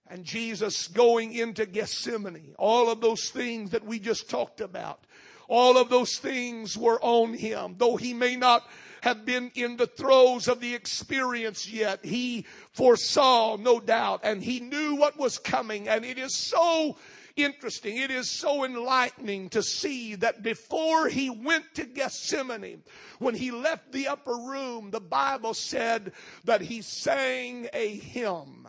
and 0.08 0.24
Jesus 0.24 0.88
going 0.88 1.34
into 1.34 1.66
Gethsemane, 1.66 2.56
all 2.58 2.90
of 2.90 3.02
those 3.02 3.30
things 3.30 3.72
that 3.72 3.86
we 3.86 4.00
just 4.00 4.30
talked 4.30 4.62
about, 4.62 5.00
all 5.48 5.78
of 5.78 5.90
those 5.90 6.18
things 6.18 6.78
were 6.78 7.00
on 7.02 7.34
him. 7.34 7.76
Though 7.78 7.98
he 7.98 8.14
may 8.14 8.36
not 8.36 8.68
have 9.02 9.26
been 9.26 9.52
in 9.54 9.78
the 9.78 9.88
throes 9.88 10.48
of 10.48 10.60
the 10.60 10.74
experience 10.74 11.70
yet, 11.70 12.04
he 12.04 12.46
foresaw, 12.72 13.56
no 13.56 13.80
doubt, 13.80 14.22
and 14.24 14.44
he 14.44 14.60
knew 14.60 14.96
what 14.96 15.18
was 15.18 15.38
coming. 15.38 15.88
And 15.88 16.04
it 16.04 16.18
is 16.18 16.36
so 16.36 16.98
interesting. 17.36 17.98
It 17.98 18.12
is 18.12 18.30
so 18.30 18.64
enlightening 18.64 19.50
to 19.50 19.62
see 19.62 20.16
that 20.16 20.42
before 20.42 21.08
he 21.08 21.30
went 21.30 21.76
to 21.76 21.86
Gethsemane, 21.86 22.84
when 23.20 23.36
he 23.36 23.52
left 23.52 23.92
the 23.92 24.08
upper 24.08 24.36
room, 24.36 24.90
the 24.92 25.02
Bible 25.02 25.54
said 25.54 26.14
that 26.46 26.62
he 26.62 26.82
sang 26.82 27.68
a 27.74 27.98
hymn 27.98 28.65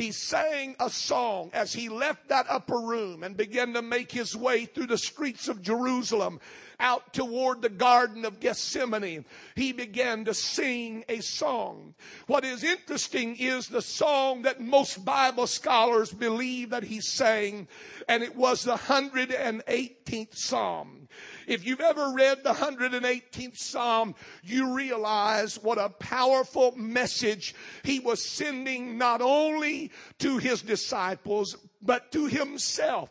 he 0.00 0.12
sang 0.12 0.74
a 0.80 0.88
song 0.88 1.50
as 1.52 1.72
he 1.72 1.88
left 1.88 2.28
that 2.28 2.46
upper 2.48 2.78
room 2.78 3.22
and 3.22 3.36
began 3.36 3.74
to 3.74 3.82
make 3.82 4.10
his 4.10 4.34
way 4.34 4.64
through 4.64 4.86
the 4.86 4.96
streets 4.96 5.46
of 5.46 5.60
Jerusalem 5.60 6.40
out 6.80 7.12
toward 7.12 7.62
the 7.62 7.68
Garden 7.68 8.24
of 8.24 8.40
Gethsemane. 8.40 9.24
He 9.54 9.72
began 9.72 10.24
to 10.24 10.34
sing 10.34 11.04
a 11.08 11.20
song. 11.20 11.94
What 12.26 12.44
is 12.44 12.64
interesting 12.64 13.36
is 13.36 13.68
the 13.68 13.82
song 13.82 14.42
that 14.42 14.60
most 14.60 15.04
Bible 15.04 15.46
scholars 15.46 16.12
believe 16.12 16.70
that 16.70 16.84
he 16.84 17.00
sang, 17.00 17.68
and 18.08 18.22
it 18.22 18.34
was 18.34 18.64
the 18.64 18.76
118th 18.76 20.36
Psalm. 20.36 21.08
If 21.46 21.66
you've 21.66 21.80
ever 21.80 22.12
read 22.12 22.42
the 22.42 22.54
118th 22.54 23.58
Psalm, 23.58 24.14
you 24.42 24.74
realize 24.74 25.62
what 25.62 25.78
a 25.78 25.88
powerful 25.88 26.72
message 26.76 27.54
he 27.82 28.00
was 28.00 28.24
sending 28.24 28.96
not 28.96 29.20
only 29.20 29.90
to 30.18 30.38
his 30.38 30.62
disciples, 30.62 31.56
but 31.82 32.12
to 32.12 32.26
himself. 32.26 33.10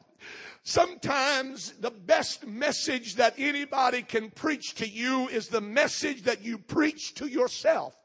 Sometimes 0.70 1.74
the 1.80 1.90
best 1.90 2.46
message 2.46 3.16
that 3.16 3.34
anybody 3.40 4.04
can 4.04 4.30
preach 4.30 4.76
to 4.76 4.88
you 4.88 5.28
is 5.30 5.48
the 5.48 5.60
message 5.60 6.22
that 6.26 6.44
you 6.44 6.60
preach 6.60 7.16
to 7.16 7.26
yourself. 7.26 7.96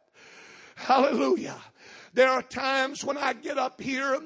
Hallelujah. 0.75 1.61
There 2.15 2.31
are 2.31 2.41
times 2.41 3.05
when 3.05 3.19
I 3.19 3.35
get 3.35 3.59
up 3.59 3.83
here 3.83 4.19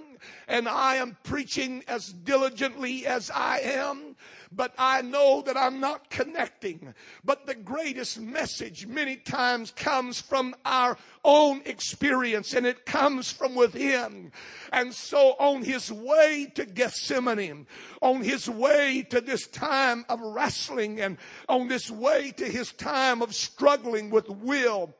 and 0.47 0.68
I 0.68 0.95
am 0.95 1.16
preaching 1.25 1.83
as 1.88 2.12
diligently 2.12 3.07
as 3.07 3.28
I 3.28 3.59
am 3.59 4.08
but 4.52 4.73
I 4.78 5.02
know 5.02 5.43
that 5.43 5.57
I'm 5.57 5.81
not 5.81 6.11
connecting. 6.11 6.95
But 7.25 7.47
the 7.47 7.55
greatest 7.55 8.21
message 8.21 8.87
many 8.87 9.17
times 9.17 9.71
comes 9.71 10.21
from 10.21 10.55
our 10.64 10.97
own 11.25 11.62
experience 11.64 12.55
and 12.55 12.67
it 12.67 12.87
comes 12.87 13.31
from 13.31 13.55
within. 13.55 14.33
And 14.73 14.95
so 14.95 15.35
on 15.38 15.62
his 15.62 15.93
way 15.93 16.50
to 16.55 16.64
Gethsemane, 16.64 17.67
on 18.00 18.23
his 18.23 18.49
way 18.49 19.07
to 19.11 19.21
this 19.21 19.47
time 19.47 20.05
of 20.09 20.21
wrestling 20.21 21.00
and 21.00 21.19
on 21.49 21.69
this 21.69 21.90
way 21.90 22.33
to 22.37 22.47
his 22.47 22.73
time 22.73 23.23
of 23.23 23.35
struggling 23.35 24.11
with 24.11 24.28
will 24.28 24.95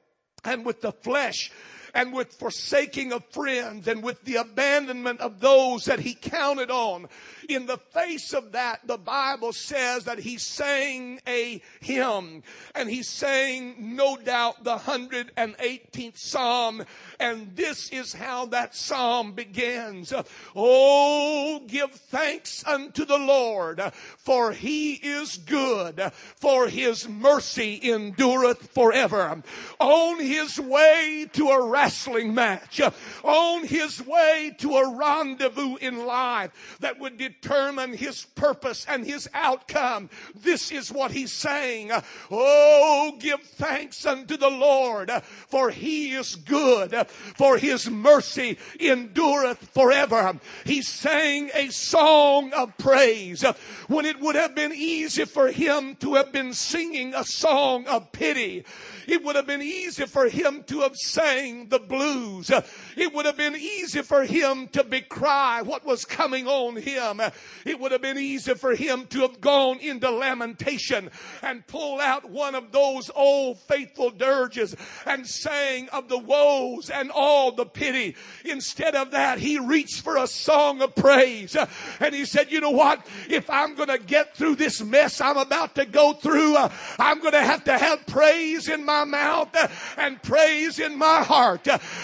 and 0.45 0.65
with 0.65 0.81
the 0.81 0.93
flesh, 0.93 1.51
and 1.95 2.13
with 2.13 2.33
forsaking 2.33 3.13
of 3.13 3.25
friends 3.27 3.89
and 3.89 4.03
with 4.03 4.23
the 4.25 4.37
abandonment 4.37 5.21
of 5.21 5.41
those 5.41 5.85
that 5.87 6.01
he 6.01 6.15
counted 6.15 6.71
on. 6.71 7.09
In 7.49 7.67
the 7.67 7.79
face 7.79 8.35
of 8.35 8.53
that, 8.53 8.87
the 8.87 8.99
Bible 8.99 9.53
says 9.53 10.05
that 10.05 10.19
he 10.19 10.37
sang 10.37 11.21
a 11.27 11.63
hymn 11.81 12.43
and 12.75 12.91
he 12.91 13.03
sang 13.03 13.97
no 13.97 14.17
doubt 14.17 14.65
the 14.65 14.77
118th 14.77 16.19
Psalm. 16.19 16.85
And 17.19 17.57
this 17.57 17.89
is 17.91 18.13
how 18.13 18.47
that 18.47 18.75
Psalm 18.75 19.33
begins. 19.33 20.13
Oh, 20.55 21.63
give 21.67 21.93
thanks 21.93 22.67
unto 22.67 23.05
the 23.05 23.19
Lord 23.19 23.81
for 24.19 24.53
he 24.53 24.95
is 24.95 25.39
good 25.39 26.13
for 26.37 26.69
his 26.69 27.09
mercy 27.09 27.81
endureth 27.83 28.71
forever. 28.73 29.43
On 29.81 30.21
his 30.21 30.59
way 30.61 31.27
to 31.33 31.49
a 31.49 31.67
wrestling 31.79 32.35
match, 32.35 32.81
uh, 32.81 32.91
on 33.23 33.65
his 33.65 34.05
way 34.05 34.53
to 34.59 34.75
a 34.75 34.97
rendezvous 34.97 35.77
in 35.77 36.05
life 36.05 36.77
that 36.81 36.99
would 36.99 37.17
determine 37.17 37.93
his 37.95 38.25
purpose 38.35 38.85
and 38.89 39.07
his 39.07 39.29
outcome. 39.33 40.11
This 40.35 40.73
is 40.73 40.91
what 40.91 41.13
he's 41.13 41.33
saying. 41.33 41.93
Uh, 41.93 42.01
oh, 42.33 43.17
give 43.21 43.41
thanks 43.43 44.05
unto 44.05 44.37
the 44.37 44.51
Lord, 44.51 45.09
uh, 45.09 45.21
for 45.21 45.71
he 45.71 46.15
is 46.15 46.35
good, 46.35 46.93
for 47.37 47.59
his 47.59 47.89
mercy 47.89 48.59
endureth 48.81 49.59
forever. 49.73 50.39
He's 50.65 50.89
saying 50.89 51.51
a 51.55 51.69
song 51.69 52.53
of 52.55 52.77
praise 52.77 53.45
when 53.87 54.05
it 54.05 54.19
would 54.19 54.35
have 54.35 54.57
been 54.57 54.73
easy 54.73 55.27
for 55.27 55.49
him 55.49 55.95
to 55.97 56.15
have 56.15 56.33
been 56.33 56.53
singing 56.55 57.15
a 57.15 57.23
song 57.23 57.87
of 57.87 58.11
pity. 58.11 58.65
It 59.07 59.23
would 59.23 59.37
have 59.37 59.47
been 59.47 59.63
easy 59.63 60.07
for 60.07 60.29
him 60.29 60.65
to 60.65 60.81
have 60.81 60.97
sang 60.97 61.68
the 61.69 61.79
blues. 61.79 62.51
It 62.97 63.13
would 63.13 63.27
have 63.27 63.37
been 63.37 63.57
easy 63.57 64.03
for 64.03 64.25
him 64.25 64.69
to 64.69 64.85
becry 64.85 65.65
what 65.65 65.85
was 65.85 66.05
coming 66.05 66.47
on 66.47 66.77
him. 66.77 67.21
It 67.65 67.79
would 67.81 67.93
have 67.93 68.03
been 68.03 68.19
easy 68.19 68.55
for 68.55 68.75
him 68.75 69.07
to 69.07 69.21
have 69.21 69.41
gone 69.41 69.79
into 69.79 70.11
lamentation 70.11 71.11
and 71.43 71.67
pull 71.67 72.01
out 72.01 72.29
one 72.31 72.55
of 72.55 72.73
those 72.73 73.11
old 73.15 73.59
faithful 73.61 74.11
dirges 74.11 74.75
and 75.07 75.27
sang 75.27 75.89
of 75.91 76.09
the 76.09 76.19
woes 76.19 76.91
and 76.91 77.11
all 77.11 77.53
the 77.53 77.67
pity. 77.67 78.17
Instead 78.45 78.95
of 78.95 79.13
that, 79.13 79.39
he 79.39 79.59
reached 79.59 80.03
for 80.03 80.17
a 80.17 80.27
song 80.27 80.83
of 80.83 80.95
praise 80.95 81.57
and 82.01 82.15
he 82.15 82.25
said, 82.25 82.51
you 82.51 82.61
know 82.61 82.71
what? 82.71 83.07
If 83.29 83.49
I'm 83.51 83.75
going 83.75 83.89
to 83.89 83.99
get 83.99 84.37
through 84.37 84.57
this 84.57 84.83
mess 84.83 85.21
I'm 85.21 85.37
about 85.37 85.75
to 85.77 85.85
go 85.85 86.13
through, 86.13 86.57
uh, 86.57 86.71
I'm 86.99 87.21
going 87.21 87.33
to 87.33 87.43
have 87.43 87.65
to 87.65 87.77
have 87.77 88.07
praise 88.07 88.69
in 88.69 88.85
my 88.85 89.05
mouth 89.05 89.55
and 89.97 90.23
praise 90.23 90.79
in 90.79 90.97
my 90.99 91.23
heart. 91.23 91.58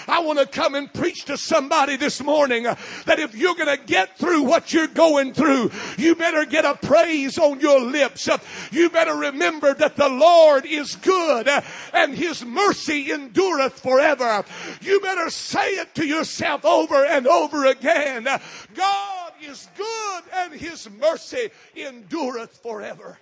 I 0.07 0.19
want 0.19 0.39
to 0.39 0.45
come 0.45 0.75
and 0.75 0.91
preach 0.93 1.25
to 1.25 1.37
somebody 1.37 1.97
this 1.97 2.21
morning 2.21 2.63
that 2.63 3.19
if 3.19 3.35
you're 3.35 3.55
going 3.55 3.77
to 3.77 3.83
get 3.83 4.17
through 4.17 4.43
what 4.43 4.73
you're 4.73 4.87
going 4.87 5.33
through, 5.33 5.71
you 5.97 6.15
better 6.15 6.45
get 6.45 6.65
a 6.65 6.75
praise 6.75 7.37
on 7.37 7.59
your 7.59 7.79
lips. 7.79 8.29
You 8.71 8.89
better 8.89 9.15
remember 9.15 9.73
that 9.73 9.95
the 9.95 10.09
Lord 10.09 10.65
is 10.65 10.95
good 10.95 11.47
and 11.93 12.15
his 12.15 12.43
mercy 12.45 13.11
endureth 13.11 13.79
forever. 13.79 14.43
You 14.81 14.99
better 14.99 15.29
say 15.29 15.71
it 15.75 15.95
to 15.95 16.05
yourself 16.05 16.65
over 16.65 17.05
and 17.05 17.27
over 17.27 17.65
again. 17.65 18.27
God 18.73 19.33
is 19.41 19.67
good 19.77 20.23
and 20.33 20.53
his 20.53 20.89
mercy 20.89 21.51
endureth 21.75 22.57
forever. 22.57 23.17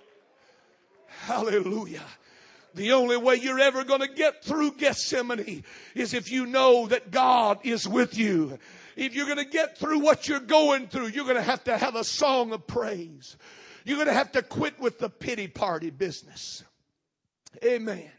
Hallelujah. 1.26 2.04
The 2.74 2.92
only 2.92 3.16
way 3.16 3.36
you're 3.36 3.60
ever 3.60 3.84
going 3.84 4.00
to 4.00 4.08
get 4.08 4.44
through 4.44 4.72
Gethsemane 4.72 5.64
is 5.94 6.12
if 6.12 6.30
you 6.30 6.46
know 6.46 6.88
that 6.88 7.10
God 7.10 7.60
is 7.62 7.86
with 7.86 8.18
you. 8.18 8.58
If 8.96 9.14
you're 9.14 9.26
going 9.26 9.38
to 9.38 9.44
get 9.44 9.78
through 9.78 10.00
what 10.00 10.28
you're 10.28 10.40
going 10.40 10.88
through, 10.88 11.08
you're 11.08 11.24
going 11.24 11.36
to 11.36 11.42
have 11.42 11.64
to 11.64 11.76
have 11.76 11.94
a 11.94 12.04
song 12.04 12.52
of 12.52 12.66
praise. 12.66 13.36
You're 13.84 13.96
going 13.96 14.08
to 14.08 14.14
have 14.14 14.32
to 14.32 14.42
quit 14.42 14.80
with 14.80 14.98
the 14.98 15.08
pity 15.08 15.46
party 15.46 15.90
business. 15.90 16.64
Amen. 17.64 18.10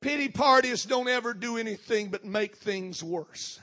Pity 0.00 0.28
parties 0.28 0.84
don't 0.84 1.08
ever 1.08 1.32
do 1.32 1.56
anything 1.56 2.10
but 2.10 2.24
make 2.24 2.56
things 2.56 3.02
worse. 3.02 3.60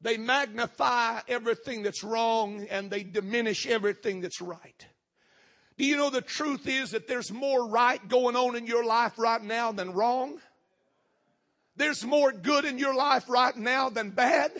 They 0.00 0.16
magnify 0.16 1.20
everything 1.26 1.82
that's 1.82 2.04
wrong 2.04 2.66
and 2.70 2.90
they 2.90 3.02
diminish 3.02 3.66
everything 3.66 4.20
that's 4.20 4.40
right. 4.40 4.86
Do 5.78 5.84
you 5.84 5.96
know 5.96 6.10
the 6.10 6.20
truth 6.20 6.66
is 6.66 6.90
that 6.90 7.06
there's 7.06 7.32
more 7.32 7.68
right 7.68 8.06
going 8.08 8.34
on 8.34 8.56
in 8.56 8.66
your 8.66 8.84
life 8.84 9.16
right 9.16 9.42
now 9.42 9.70
than 9.70 9.92
wrong? 9.92 10.40
There's 11.76 12.04
more 12.04 12.32
good 12.32 12.64
in 12.64 12.78
your 12.78 12.94
life 12.94 13.28
right 13.28 13.56
now 13.56 13.88
than 13.88 14.10
bad. 14.10 14.50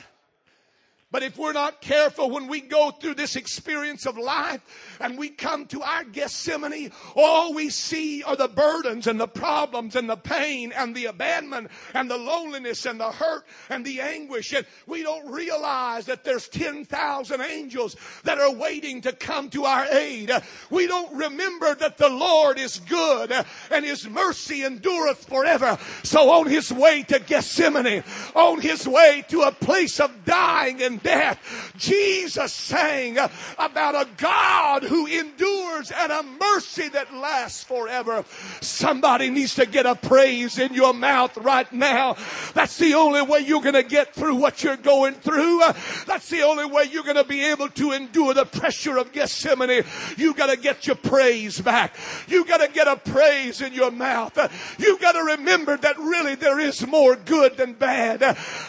But 1.11 1.23
if 1.23 1.39
we're 1.39 1.55
not 1.55 1.81
careful 1.81 2.29
when 2.29 2.49
we 2.49 2.61
go 2.61 2.91
through 2.91 3.15
this 3.15 3.35
experience 3.35 4.05
of 4.05 4.19
life 4.19 4.61
and 5.01 5.17
we 5.17 5.31
come 5.31 5.65
to 5.69 5.81
our 5.81 6.05
Gethsemane, 6.05 6.93
all 7.17 7.55
we 7.55 7.71
see 7.71 8.23
are 8.23 8.37
the 8.37 8.47
burdens 8.47 9.07
and 9.07 9.19
the 9.19 9.27
problems 9.27 9.97
and 9.97 10.09
the 10.09 10.19
pain 10.19 10.71
and 10.71 10.95
the 10.95 11.07
abandonment 11.07 11.71
and 11.95 12.11
the 12.11 12.19
loneliness 12.19 12.85
and 12.85 13.01
the 13.01 13.11
hurt 13.11 13.47
and 13.71 13.87
the 13.87 14.03
anguish. 14.03 14.53
And 14.53 14.67
we 14.87 15.03
don't 15.03 15.33
realize 15.33 16.05
that 16.07 16.25
there's 16.25 16.47
10,000 16.49 17.41
angels 17.41 17.97
that 18.25 18.39
are 18.39 18.53
waiting 18.53 19.01
to 19.01 19.13
come 19.13 19.49
to 19.51 19.65
our 19.65 19.87
aid. 19.87 20.31
We 20.69 20.87
don't 20.87 21.15
remember 21.15 21.75
that 21.75 21.97
the 21.97 22.11
Lord 22.11 22.59
is 22.59 22.81
good 22.81 23.33
and 23.71 23.83
his 23.83 24.07
mercy 24.07 24.63
endureth 24.63 25.25
forever. 25.27 25.79
So 26.03 26.31
on 26.33 26.49
his 26.49 26.71
way 26.71 27.03
to 27.05 27.19
Gethsemane, 27.19 28.05
on 28.35 28.61
his 28.61 28.87
way 28.87 29.25
to 29.29 29.43
a 29.43 29.53
place 29.53 30.01
of 30.01 30.27
dying 30.27 30.83
and 30.83 30.98
death. 31.03 31.73
Jesus 31.77 32.53
sang 32.53 33.19
about 33.59 33.95
a 33.95 34.09
God 34.17 34.83
who 34.83 35.07
endures 35.07 35.91
and 35.91 36.13
a 36.13 36.23
mercy 36.23 36.89
that 36.89 37.15
lasts 37.15 37.65
forever. 37.65 38.25
Somebody 38.61 39.31
needs 39.31 39.55
to 39.57 39.67
get 39.67 39.87
a 39.87 39.95
praise 39.95 40.59
in 40.59 40.75
your 40.75 40.95
mouth 40.95 41.37
right 41.39 41.71
now. 41.73 42.17
That's 42.55 42.77
the 42.79 42.95
only 42.95 43.23
way 43.23 43.41
you're 43.41 43.63
going 43.63 43.75
to 43.75 43.83
get 43.83 44.15
through 44.15 44.37
what 44.37 44.63
you're 44.63 44.77
going 44.77 45.15
through. 45.15 45.61
That's 46.07 46.29
the 46.29 46.43
only 46.43 46.67
way 46.67 46.85
you're 46.85 47.05
going 47.05 47.17
to 47.17 47.25
be 47.25 47.45
able 47.45 47.69
to 47.71 47.93
endure 47.93 48.35
the 48.35 48.45
pressure 48.45 48.97
of 48.99 49.13
Gethsemane. 49.13 49.85
You 50.17 50.35
got 50.35 50.47
to 50.47 50.57
get 50.57 50.87
your 50.87 50.97
praise 50.97 51.61
back. 51.61 51.97
You 52.27 52.45
got 52.45 52.59
to 52.59 52.69
get 52.69 52.89
a 52.89 52.97
praise 52.97 53.61
in 53.61 53.73
your 53.73 53.91
mouth. 53.91 54.37
You 54.79 54.99
got 54.99 55.13
to 55.13 55.37
remember 55.37 55.77
that 55.77 55.99
really 55.99 56.35
there 56.35 56.59
is 56.59 56.87
more 56.87 57.17
good 57.17 57.57
than 57.57 57.75
bad. 57.75 58.23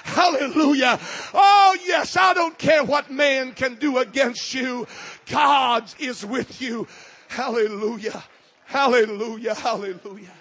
Hallelujah. 0.03 0.99
Oh 1.33 1.77
yes, 1.85 2.17
I 2.17 2.33
don't 2.33 2.57
care 2.57 2.83
what 2.83 3.11
man 3.11 3.53
can 3.53 3.75
do 3.75 3.97
against 3.97 4.53
you. 4.53 4.87
God 5.27 5.91
is 5.99 6.25
with 6.25 6.61
you. 6.61 6.87
Hallelujah. 7.27 8.23
Hallelujah. 8.65 9.55
Hallelujah. 9.55 10.33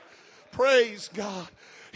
Praise 0.50 1.08
God. 1.12 1.48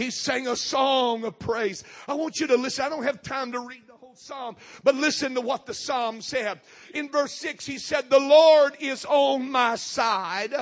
He 0.02 0.10
sang 0.10 0.48
a 0.48 0.56
song 0.56 1.22
of 1.22 1.38
praise. 1.38 1.84
I 2.08 2.14
want 2.14 2.40
you 2.40 2.48
to 2.48 2.56
listen. 2.56 2.84
I 2.84 2.88
don't 2.88 3.04
have 3.04 3.22
time 3.22 3.52
to 3.52 3.60
read 3.60 3.86
the 3.86 3.92
whole 3.92 4.16
psalm, 4.16 4.56
but 4.82 4.96
listen 4.96 5.36
to 5.36 5.40
what 5.40 5.64
the 5.64 5.74
psalm 5.74 6.20
said. 6.20 6.60
In 6.92 7.08
verse 7.08 7.32
6, 7.34 7.64
he 7.64 7.78
said, 7.78 8.10
The 8.10 8.18
Lord 8.18 8.76
is 8.80 9.04
on 9.04 9.48
my 9.48 9.76
side. 9.76 10.54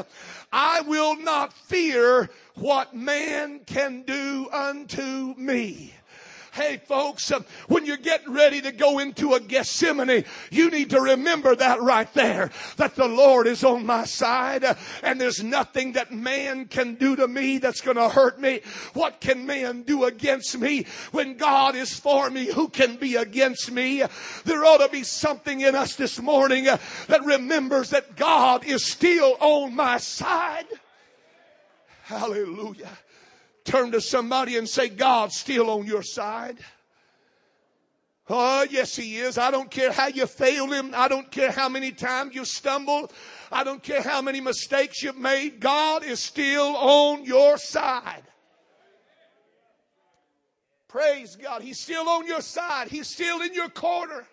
I 0.53 0.83
will 0.83 1.17
not 1.17 1.55
fear 1.55 2.29
what 2.57 2.95
man 2.95 3.61
can 3.65 4.03
do 4.03 4.47
unto 4.53 5.35
me. 5.39 5.95
Hey 6.53 6.79
folks, 6.79 7.31
uh, 7.31 7.41
when 7.69 7.87
you're 7.87 7.97
getting 7.97 8.33
ready 8.33 8.61
to 8.61 8.73
go 8.73 8.99
into 8.99 9.35
a 9.35 9.41
Gethsemane, 9.41 10.25
you 10.51 10.71
need 10.71 10.91
to 10.91 11.01
remember 11.01 11.55
that 11.55 11.81
right 11.81 12.13
there, 12.15 12.51
that 12.77 12.97
the 12.97 13.07
Lord 13.07 13.47
is 13.47 13.63
on 13.63 13.87
my 13.87 14.05
side 14.05 14.65
uh, 14.65 14.75
and 15.05 15.21
there's 15.21 15.45
nothing 15.45 15.93
that 15.93 16.13
man 16.13 16.67
can 16.67 16.97
do 16.97 17.15
to 17.15 17.29
me 17.29 17.59
that's 17.59 17.81
going 17.81 17.97
to 17.97 18.09
hurt 18.09 18.41
me. 18.41 18.63
What 18.95 19.21
can 19.21 19.47
man 19.47 19.83
do 19.83 20.05
against 20.05 20.59
me 20.59 20.87
when 21.13 21.37
God 21.37 21.77
is 21.77 21.99
for 21.99 22.29
me? 22.31 22.47
Who 22.47 22.69
can 22.69 22.97
be 22.97 23.15
against 23.15 23.71
me? 23.71 24.03
There 24.45 24.65
ought 24.65 24.79
to 24.79 24.89
be 24.89 25.05
something 25.05 25.61
in 25.61 25.77
us 25.77 25.95
this 25.95 26.21
morning 26.21 26.67
uh, 26.67 26.79
that 27.07 27.25
remembers 27.25 27.91
that 27.91 28.17
God 28.17 28.65
is 28.65 28.91
still 28.91 29.37
on 29.39 29.77
my 29.77 29.99
side. 29.99 30.67
Hallelujah. 32.03 32.91
Turn 33.65 33.93
to 33.93 34.01
somebody 34.01 34.57
and 34.57 34.69
say, 34.69 34.89
God's 34.89 35.37
still 35.37 35.71
on 35.71 35.87
your 35.87 36.03
side. 36.03 36.59
Oh, 38.29 38.65
yes, 38.71 38.95
He 38.95 39.17
is. 39.17 39.39
I 39.39 39.51
don't 39.51 39.71
care 39.71 39.93
how 39.93 40.07
you 40.07 40.27
failed 40.27 40.73
Him. 40.73 40.93
I 40.95 41.09
don't 41.09 41.31
care 41.31 41.51
how 41.51 41.69
many 41.69 41.91
times 41.91 42.35
you 42.35 42.45
stumbled. 42.45 43.13
I 43.51 43.65
don't 43.65 43.83
care 43.83 44.03
how 44.03 44.23
many 44.23 44.41
mistakes 44.41 45.03
you've 45.03 45.19
made. 45.19 45.61
God 45.61 46.05
is 46.05 46.21
still 46.21 46.77
on 46.77 47.25
your 47.25 47.59
side. 47.59 48.23
Praise 50.87 51.37
God. 51.37 51.63
He's 51.63 51.81
still 51.81 52.09
on 52.09 52.27
your 52.27 52.41
side. 52.41 52.89
He's 52.89 53.09
still 53.09 53.43
in 53.43 53.55
your 53.55 53.69
corner. 53.69 54.27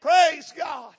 Praise 0.00 0.52
God. 0.56 0.94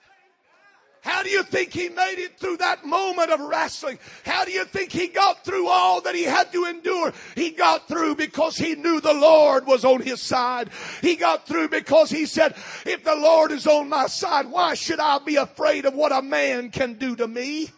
How 1.04 1.22
do 1.22 1.30
you 1.30 1.44
think 1.44 1.74
he 1.74 1.90
made 1.90 2.16
it 2.18 2.40
through 2.40 2.58
that 2.58 2.86
moment 2.86 3.30
of 3.30 3.42
wrestling? 3.42 4.00
How 4.26 4.46
do 4.46 4.52
you 4.52 4.64
think 4.64 4.90
he 4.90 5.10
got 5.10 5.44
through 5.44 5.68
all 5.68 6.00
that 6.02 6.16
he 6.16 6.24
had 6.24 6.54
to 6.54 6.64
endure? 6.64 7.12
He 7.36 7.52
got 7.52 7.90
through 7.90 8.16
because 8.16 8.56
he 8.56 8.76
knew 8.76 9.02
the 9.02 9.14
Lord 9.14 9.68
was 9.68 9.84
on 9.84 10.02
his 10.02 10.22
side. 10.22 10.70
He 11.02 11.18
got 11.18 11.46
through 11.46 11.68
because 11.68 12.10
he 12.10 12.26
said, 12.26 12.56
if 12.86 13.04
the 13.04 13.16
Lord 13.16 13.52
is 13.52 13.68
on 13.68 13.90
my 13.90 14.08
side, 14.08 14.50
why 14.50 14.76
should 14.76 15.02
I 15.02 15.20
be 15.20 15.36
afraid 15.36 15.86
of 15.86 15.94
what 15.94 16.14
a 16.14 16.22
man 16.22 16.72
can 16.72 16.94
do 16.94 17.18
to 17.18 17.28
me? 17.28 17.70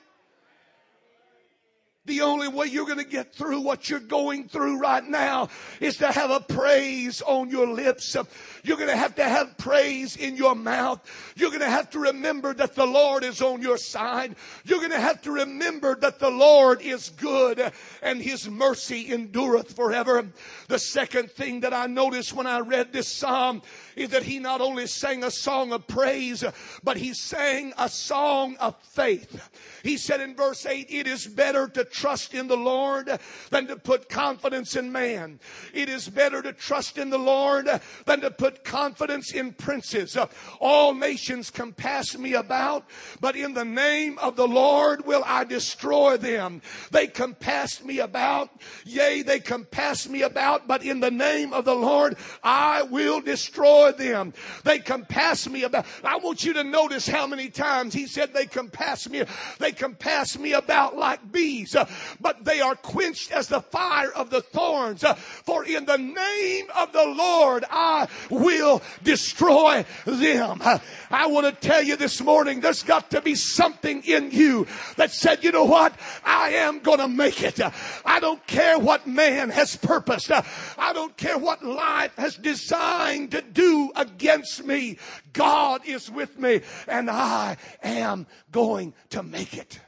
The 2.06 2.22
only 2.22 2.48
way 2.48 2.68
you're 2.68 2.86
going 2.86 3.00
to 3.00 3.04
get 3.04 3.34
through 3.34 3.62
what 3.62 3.90
you're 3.90 4.00
going 4.00 4.48
through 4.48 4.80
right 4.80 5.04
now 5.04 5.50
is 5.80 5.98
to 5.98 6.12
have 6.12 6.30
a 6.30 6.40
praise 6.40 7.22
on 7.24 7.50
your 7.50 7.68
lips. 7.68 8.16
You're 8.64 8.78
going 8.78 8.90
to 8.90 8.96
have 8.96 9.16
to 9.16 9.24
have 9.24 9.58
praise 9.58 10.16
in 10.16 10.38
your 10.38 10.56
mouth. 10.56 11.02
You're 11.36 11.50
going 11.50 11.62
to 11.62 11.70
have 11.70 11.90
to 11.92 12.00
remember 12.00 12.54
that 12.54 12.76
the 12.76 12.86
Lord 12.86 13.24
is 13.24 13.42
on 13.42 13.62
your 13.62 13.78
side. 13.78 14.36
You're 14.66 14.80
going 14.80 14.92
to 14.92 15.00
have 15.00 15.22
to 15.24 15.32
remember 15.32 15.96
that 15.96 16.20
the 16.20 16.30
Lord 16.30 16.82
is 16.82 17.10
good 17.10 17.72
and 18.04 18.22
his 18.22 18.48
mercy 18.48 19.12
endureth 19.12 19.76
forever. 19.76 20.28
The 20.68 20.80
second 20.80 21.32
thing 21.32 21.62
that 21.62 21.74
I 21.74 21.88
noticed 21.88 22.34
when 22.34 22.48
I 22.48 22.60
read 22.60 22.94
this 22.94 23.08
psalm 23.08 23.64
is 23.96 24.10
that 24.10 24.24
he 24.24 24.40
not 24.40 24.62
only 24.62 24.86
sang 24.86 25.24
a 25.24 25.32
song 25.32 25.72
of 25.72 25.88
praise, 25.88 26.44
but 26.84 26.98
he 26.98 27.14
sang 27.14 27.74
a 27.78 27.90
song 27.90 28.58
of 28.58 28.76
faith. 28.84 29.50
He 29.82 29.98
said 29.98 30.22
in 30.22 30.36
verse 30.36 30.66
8, 30.66 30.88
it 30.90 31.08
is 31.08 31.26
better 31.26 31.68
to 31.70 31.86
trust 31.96 32.34
in 32.34 32.48
the 32.48 32.58
Lord 32.58 33.10
than 33.50 33.68
to 33.68 33.78
put 33.78 34.10
confidence 34.10 34.76
in 34.76 34.92
man. 34.92 35.40
It 35.74 35.88
is 35.88 36.10
better 36.10 36.42
to 36.42 36.52
trust 36.52 36.98
in 36.98 37.10
the 37.10 37.18
Lord 37.18 37.70
than 38.06 38.22
to 38.22 38.32
put 38.32 38.64
confidence 38.64 39.32
in 39.32 39.54
princes. 39.54 40.18
All 40.60 40.94
nations 40.94 41.50
compass 41.50 42.18
me 42.18 42.34
about, 42.34 42.86
but 43.22 43.36
in 43.36 43.54
the 43.54 43.66
name 43.66 44.18
of 44.20 44.36
the 44.36 44.48
Lord 44.48 45.06
will 45.06 45.24
I 45.26 45.46
destroy 45.46 46.18
them. 46.18 46.62
They 46.92 47.08
compass 47.08 47.84
me 47.84 48.00
about, 48.00 48.50
yea, 48.84 49.22
they 49.22 49.40
compass 49.40 50.10
me 50.10 50.24
about, 50.24 50.68
but 50.68 50.84
in 50.84 51.00
the 51.00 51.12
name 51.12 51.54
of 51.54 51.64
the 51.64 51.76
Lord 51.76 52.18
I 52.44 52.84
will 52.84 53.22
destroy 53.22 53.94
them. 53.94 54.34
They 54.64 54.80
compass 54.80 55.48
me 55.50 55.64
about. 55.64 55.86
I 56.04 56.18
want 56.18 56.44
you 56.44 56.54
to 56.54 56.64
notice 56.64 57.08
how 57.08 57.26
many 57.26 57.50
times 57.50 57.94
he 57.94 58.06
said 58.06 58.34
they 58.34 58.48
compass 58.48 59.10
me. 59.10 59.24
They 59.60 59.72
compass 59.72 60.38
me 60.38 60.54
about 60.54 60.98
like 60.98 61.32
bees 61.32 61.76
but 62.20 62.44
they 62.44 62.62
are 62.62 62.76
quenched 62.76 63.32
as 63.32 63.48
the 63.48 63.62
fire 63.62 64.12
of 64.12 64.30
the 64.30 64.42
thorns. 64.42 65.04
Uh, 65.04 65.14
for 65.16 65.66
in 65.66 65.86
the 65.86 65.98
name 65.98 66.68
of 66.76 66.92
the 66.92 67.06
Lord, 67.06 67.66
I 67.70 68.08
will 68.30 68.82
destroy 69.04 69.86
them. 70.06 70.62
Uh, 70.64 70.80
I 71.10 71.28
want 71.28 71.46
to 71.48 71.68
tell 71.68 71.82
you 71.82 71.96
this 71.96 72.22
morning, 72.22 72.62
there's 72.62 72.84
got 72.84 73.12
to 73.12 73.22
be 73.22 73.36
something 73.36 74.04
in 74.04 74.32
you 74.32 74.68
that 74.98 75.12
said, 75.12 75.44
you 75.44 75.52
know 75.52 75.66
what? 75.66 75.94
I 76.24 76.52
am 76.52 76.80
going 76.80 77.00
to 77.00 77.08
make 77.08 77.44
it. 77.44 77.60
Uh, 77.60 77.72
I 78.06 78.20
don't 78.20 78.46
care 78.48 78.80
what 78.80 79.08
man 79.08 79.50
has 79.50 79.76
purposed. 79.76 80.32
I 80.32 80.94
don't 80.94 81.16
care 81.18 81.38
what 81.38 81.64
life 81.64 82.16
has 82.18 82.36
designed 82.36 83.32
to 83.32 83.42
do 83.42 83.92
against 83.96 84.66
me. 84.66 84.98
God 85.34 85.82
is 85.86 86.10
with 86.10 86.40
me 86.40 86.62
and 86.88 87.10
I 87.10 87.58
am 87.84 88.28
going 88.52 88.94
to 89.10 89.24
make 89.24 89.58
it. 89.58 89.80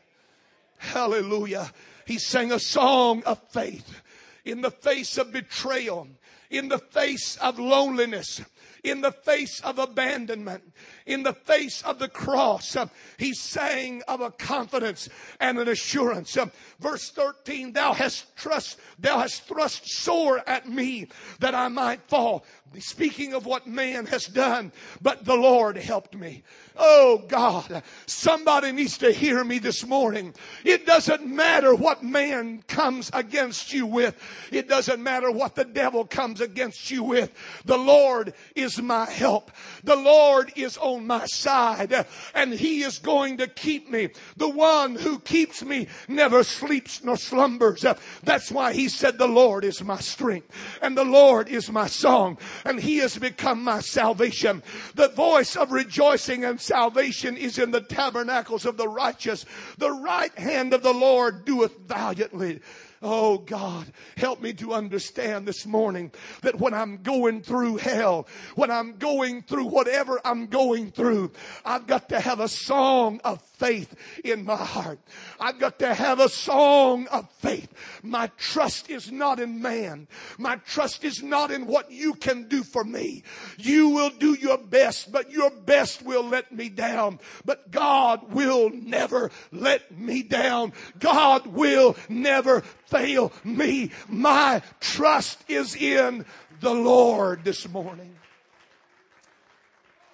Hallelujah. 0.78 1.72
He 2.08 2.20
sang 2.20 2.54
a 2.54 2.60
song 2.60 3.22
of 3.26 3.38
faith 3.52 4.02
in 4.46 4.62
the 4.62 4.72
face 4.72 5.18
of 5.18 5.34
betrayal, 5.34 6.08
in 6.50 6.70
the 6.70 6.80
face 6.80 7.36
of 7.36 7.60
loneliness, 7.60 8.42
in 8.82 9.02
the 9.02 9.12
face 9.12 9.60
of 9.60 9.78
abandonment, 9.78 10.74
in 11.08 11.24
the 11.24 11.34
face 11.34 11.82
of 11.82 11.98
the 11.98 12.10
cross. 12.10 12.78
He 13.18 13.34
sang 13.34 14.04
of 14.08 14.22
a 14.22 14.30
confidence 14.30 15.10
and 15.40 15.58
an 15.58 15.68
assurance. 15.68 16.38
Verse 16.80 17.10
13, 17.10 17.74
thou 17.74 17.94
hast 17.94 18.36
trust, 18.36 18.78
thou 19.00 19.20
hast 19.20 19.48
thrust 19.48 19.90
sore 19.90 20.44
at 20.48 20.70
me 20.70 21.08
that 21.40 21.56
I 21.56 21.70
might 21.70 22.02
fall. 22.08 22.46
Speaking 22.80 23.34
of 23.34 23.46
what 23.46 23.66
man 23.66 24.06
has 24.08 24.26
done, 24.26 24.72
but 25.02 25.24
the 25.24 25.36
Lord 25.36 25.78
helped 25.78 26.14
me. 26.14 26.44
Oh 26.76 27.24
God, 27.28 27.82
somebody 28.06 28.72
needs 28.74 28.98
to 29.00 29.12
hear 29.12 29.44
me 29.44 29.58
this 29.58 29.86
morning. 29.86 30.36
It 30.66 30.86
doesn't 30.86 31.26
matter 31.26 31.74
what 31.74 32.04
man 32.04 32.62
comes 32.68 33.10
against 33.14 33.72
you 33.74 33.86
with. 33.86 34.22
It 34.52 34.68
doesn't 34.68 35.02
matter 35.02 35.32
what 35.32 35.56
the 35.56 35.64
devil 35.64 36.06
comes 36.06 36.42
against 36.42 36.92
you 36.92 37.04
with. 37.04 37.32
The 37.66 37.78
Lord 37.78 38.34
is 38.54 38.82
my 38.82 39.10
help. 39.10 39.52
The 39.84 39.96
Lord 39.96 40.52
is 40.58 40.78
on 40.98 41.08
my 41.08 41.26
side 41.28 42.06
and 42.34 42.54
he 42.54 42.82
is 42.84 43.00
going 43.00 43.38
to 43.38 43.48
keep 43.48 43.90
me. 43.90 44.10
The 44.36 44.50
one 44.50 44.96
who 44.96 45.20
keeps 45.20 45.64
me 45.64 45.88
never 46.08 46.44
sleeps 46.44 47.04
nor 47.04 47.16
slumbers. 47.16 47.86
That's 48.24 48.52
why 48.52 48.74
he 48.74 48.90
said 48.90 49.18
the 49.18 49.28
Lord 49.28 49.64
is 49.64 49.84
my 49.84 50.00
strength 50.00 50.50
and 50.82 50.98
the 50.98 51.06
Lord 51.06 51.48
is 51.48 51.72
my 51.72 51.88
song 51.88 52.38
and 52.66 52.80
he 52.80 52.98
has 52.98 53.18
become 53.18 53.64
my 53.64 53.80
salvation. 53.80 54.64
The 54.96 55.10
voice 55.10 55.56
of 55.56 55.72
rejoicing 55.72 56.44
and 56.44 56.60
salvation 56.60 57.38
is 57.38 57.58
in 57.58 57.72
the 57.72 57.82
tabernacles 57.82 58.66
of 58.66 58.78
the 58.78 58.88
righteous. 58.88 59.46
The 59.78 59.92
right 59.92 60.38
hand 60.38 60.74
of 60.74 60.84
the 60.84 60.94
Lord 60.94 61.46
doeth 61.46 61.78
valiantly. 61.80 62.62
Oh 63.02 63.38
God, 63.38 63.86
help 64.16 64.42
me 64.42 64.54
to 64.54 64.74
understand 64.74 65.48
this 65.48 65.66
morning 65.66 66.12
that 66.42 66.60
when 66.60 66.74
I'm 66.74 67.04
going 67.04 67.42
through 67.42 67.78
hell, 67.78 68.28
when 68.56 68.72
I'm 68.72 68.98
going 68.98 69.44
through 69.44 69.66
whatever 69.66 70.20
I'm 70.26 70.48
going 70.48 70.92
through, 70.92 71.32
I've 71.64 71.86
got 71.86 72.10
to 72.10 72.20
have 72.20 72.40
a 72.40 72.48
song 72.48 73.22
of 73.24 73.42
faith 73.42 73.94
in 74.24 74.46
my 74.46 74.56
heart. 74.56 75.00
I've 75.40 75.60
got 75.60 75.78
to 75.80 75.94
have 75.94 76.20
a 76.20 76.30
song 76.30 77.08
of 77.08 77.30
faith. 77.34 77.72
My 78.02 78.28
trust 78.38 78.90
is 78.90 79.12
not 79.12 79.40
in 79.40 79.62
man. 79.62 80.08
My 80.40 80.56
trust 80.58 81.04
is 81.04 81.22
not 81.22 81.52
in 81.52 81.68
what 81.68 81.92
you 81.92 82.16
can 82.16 82.48
do 82.48 82.64
for 82.64 82.84
me. 82.84 83.24
You 83.58 83.90
will 83.90 84.10
do 84.10 84.34
your 84.34 84.58
best, 84.58 85.12
but 85.12 85.32
your 85.32 85.52
best 85.52 86.02
will 86.04 86.24
let 86.24 86.52
me 86.52 86.70
down. 86.70 87.20
But 87.46 87.70
God 87.72 88.32
will 88.34 88.72
never 88.72 89.32
let 89.52 89.96
me 89.96 90.24
down. 90.24 90.74
God 91.00 91.46
will 91.48 91.96
never 92.10 92.64
fail 92.88 93.32
me. 93.44 93.92
My 94.08 94.62
trust 94.80 95.44
is 95.48 95.76
in 95.76 96.26
the 96.60 96.74
Lord 96.74 97.44
this 97.44 97.68
morning. 97.70 98.16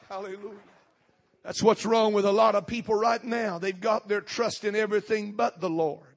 Hallelujah. 0.10 0.58
That's 1.44 1.62
what's 1.62 1.86
wrong 1.86 2.14
with 2.14 2.26
a 2.26 2.32
lot 2.32 2.56
of 2.56 2.68
people 2.68 2.96
right 2.96 3.24
now. 3.24 3.60
They've 3.60 3.80
got 3.80 4.08
their 4.08 4.22
trust 4.22 4.64
in 4.64 4.76
everything 4.76 5.34
but 5.34 5.60
the 5.60 5.70
Lord. 5.70 6.13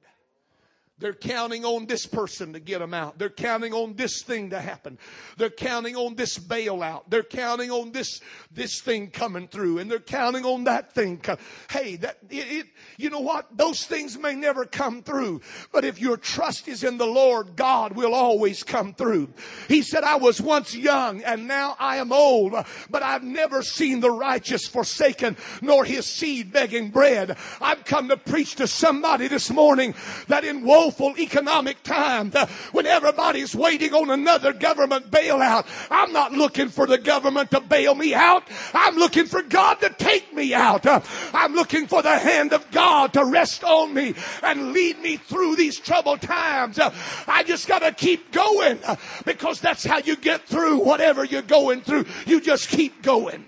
They're 0.99 1.13
counting 1.13 1.63
on 1.63 1.85
this 1.85 2.07
person 2.07 2.53
to 2.53 2.59
get 2.59 2.79
them 2.79 2.91
out. 2.91 3.19
They're 3.19 3.29
counting 3.29 3.71
on 3.71 3.93
this 3.93 4.23
thing 4.23 4.49
to 4.49 4.59
happen. 4.59 4.97
They're 5.37 5.51
counting 5.51 5.95
on 5.95 6.15
this 6.15 6.39
bailout. 6.39 7.03
They're 7.07 7.21
counting 7.21 7.69
on 7.69 7.91
this, 7.91 8.19
this 8.51 8.81
thing 8.81 9.11
coming 9.11 9.47
through 9.47 9.77
and 9.77 9.91
they're 9.91 9.99
counting 9.99 10.43
on 10.43 10.63
that 10.63 10.93
thing. 10.93 11.21
Hey, 11.69 11.97
that, 11.97 12.17
it, 12.31 12.51
it, 12.51 12.67
you 12.97 13.11
know 13.11 13.19
what? 13.19 13.45
Those 13.55 13.85
things 13.85 14.17
may 14.17 14.33
never 14.33 14.65
come 14.65 15.03
through, 15.03 15.41
but 15.71 15.85
if 15.85 16.01
your 16.01 16.17
trust 16.17 16.67
is 16.67 16.83
in 16.83 16.97
the 16.97 17.05
Lord, 17.05 17.55
God 17.55 17.95
will 17.95 18.15
always 18.15 18.63
come 18.63 18.95
through. 18.95 19.29
He 19.67 19.83
said, 19.83 20.03
I 20.03 20.15
was 20.15 20.41
once 20.41 20.75
young 20.75 21.21
and 21.21 21.47
now 21.47 21.75
I 21.79 21.97
am 21.97 22.11
old, 22.11 22.55
but 22.89 23.03
I've 23.03 23.23
never 23.23 23.61
seen 23.61 23.99
the 23.99 24.09
righteous 24.09 24.65
forsaken 24.65 25.37
nor 25.61 25.85
his 25.85 26.07
seed 26.07 26.51
begging 26.51 26.89
bread. 26.89 27.37
I've 27.61 27.85
come 27.85 28.09
to 28.09 28.17
preach 28.17 28.55
to 28.55 28.65
somebody 28.65 29.27
this 29.27 29.51
morning 29.51 29.93
that 30.27 30.43
in 30.43 30.63
woe 30.63 30.86
woeful 30.87 31.19
economic 31.19 31.83
time 31.83 32.31
uh, 32.33 32.45
when 32.71 32.85
everybody's 32.85 33.53
waiting 33.53 33.93
on 33.93 34.09
another 34.09 34.53
government 34.53 35.11
bailout. 35.11 35.67
I'm 35.91 36.13
not 36.13 36.31
looking 36.31 36.69
for 36.69 36.87
the 36.87 36.97
government 36.97 37.51
to 37.51 37.59
bail 37.59 37.93
me 37.93 38.13
out. 38.13 38.43
I'm 38.73 38.95
looking 38.95 39.25
for 39.25 39.41
God 39.41 39.81
to 39.81 39.89
take 39.89 40.33
me 40.33 40.53
out. 40.53 40.85
Uh, 40.85 41.01
I'm 41.33 41.53
looking 41.53 41.87
for 41.87 42.01
the 42.01 42.17
hand 42.17 42.53
of 42.53 42.71
God 42.71 43.13
to 43.13 43.25
rest 43.25 43.65
on 43.65 43.93
me 43.93 44.15
and 44.41 44.71
lead 44.71 44.99
me 44.99 45.17
through 45.17 45.57
these 45.57 45.77
troubled 45.77 46.21
times. 46.21 46.79
Uh, 46.79 46.93
I 47.27 47.43
just 47.43 47.67
gotta 47.67 47.91
keep 47.91 48.31
going 48.31 48.79
because 49.25 49.59
that's 49.59 49.83
how 49.83 49.97
you 49.99 50.15
get 50.15 50.45
through 50.45 50.79
whatever 50.79 51.25
you're 51.25 51.41
going 51.41 51.81
through. 51.81 52.05
You 52.25 52.39
just 52.39 52.69
keep 52.69 53.01
going. 53.01 53.43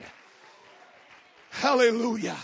Hallelujah. 1.52 2.38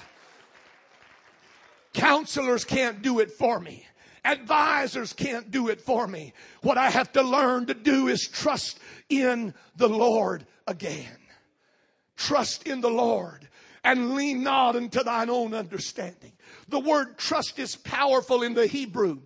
Counselors 1.94 2.64
can't 2.64 3.02
do 3.02 3.20
it 3.20 3.32
for 3.32 3.60
me. 3.60 3.86
Advisors 4.26 5.14
can't 5.14 5.52
do 5.52 5.70
it 5.70 5.80
for 5.80 6.08
me. 6.08 6.34
What 6.64 6.80
I 6.80 6.90
have 6.90 7.12
to 7.14 7.22
learn 7.22 7.68
to 7.68 7.76
do 7.76 8.08
is 8.08 8.28
trust 8.28 8.80
in 9.08 9.54
the 9.76 9.88
Lord 9.88 10.46
again. 10.68 11.18
Trust 12.18 12.68
in 12.68 12.82
the 12.82 12.90
Lord 12.90 13.48
and 13.84 14.16
lean 14.16 14.42
not 14.42 14.76
unto 14.76 15.04
thine 15.04 15.30
own 15.30 15.54
understanding. 15.54 16.32
The 16.68 16.80
word 16.80 17.20
trust 17.20 17.60
is 17.60 17.76
powerful 17.76 18.42
in 18.42 18.56
the 18.56 18.66
Hebrew. 18.66 19.20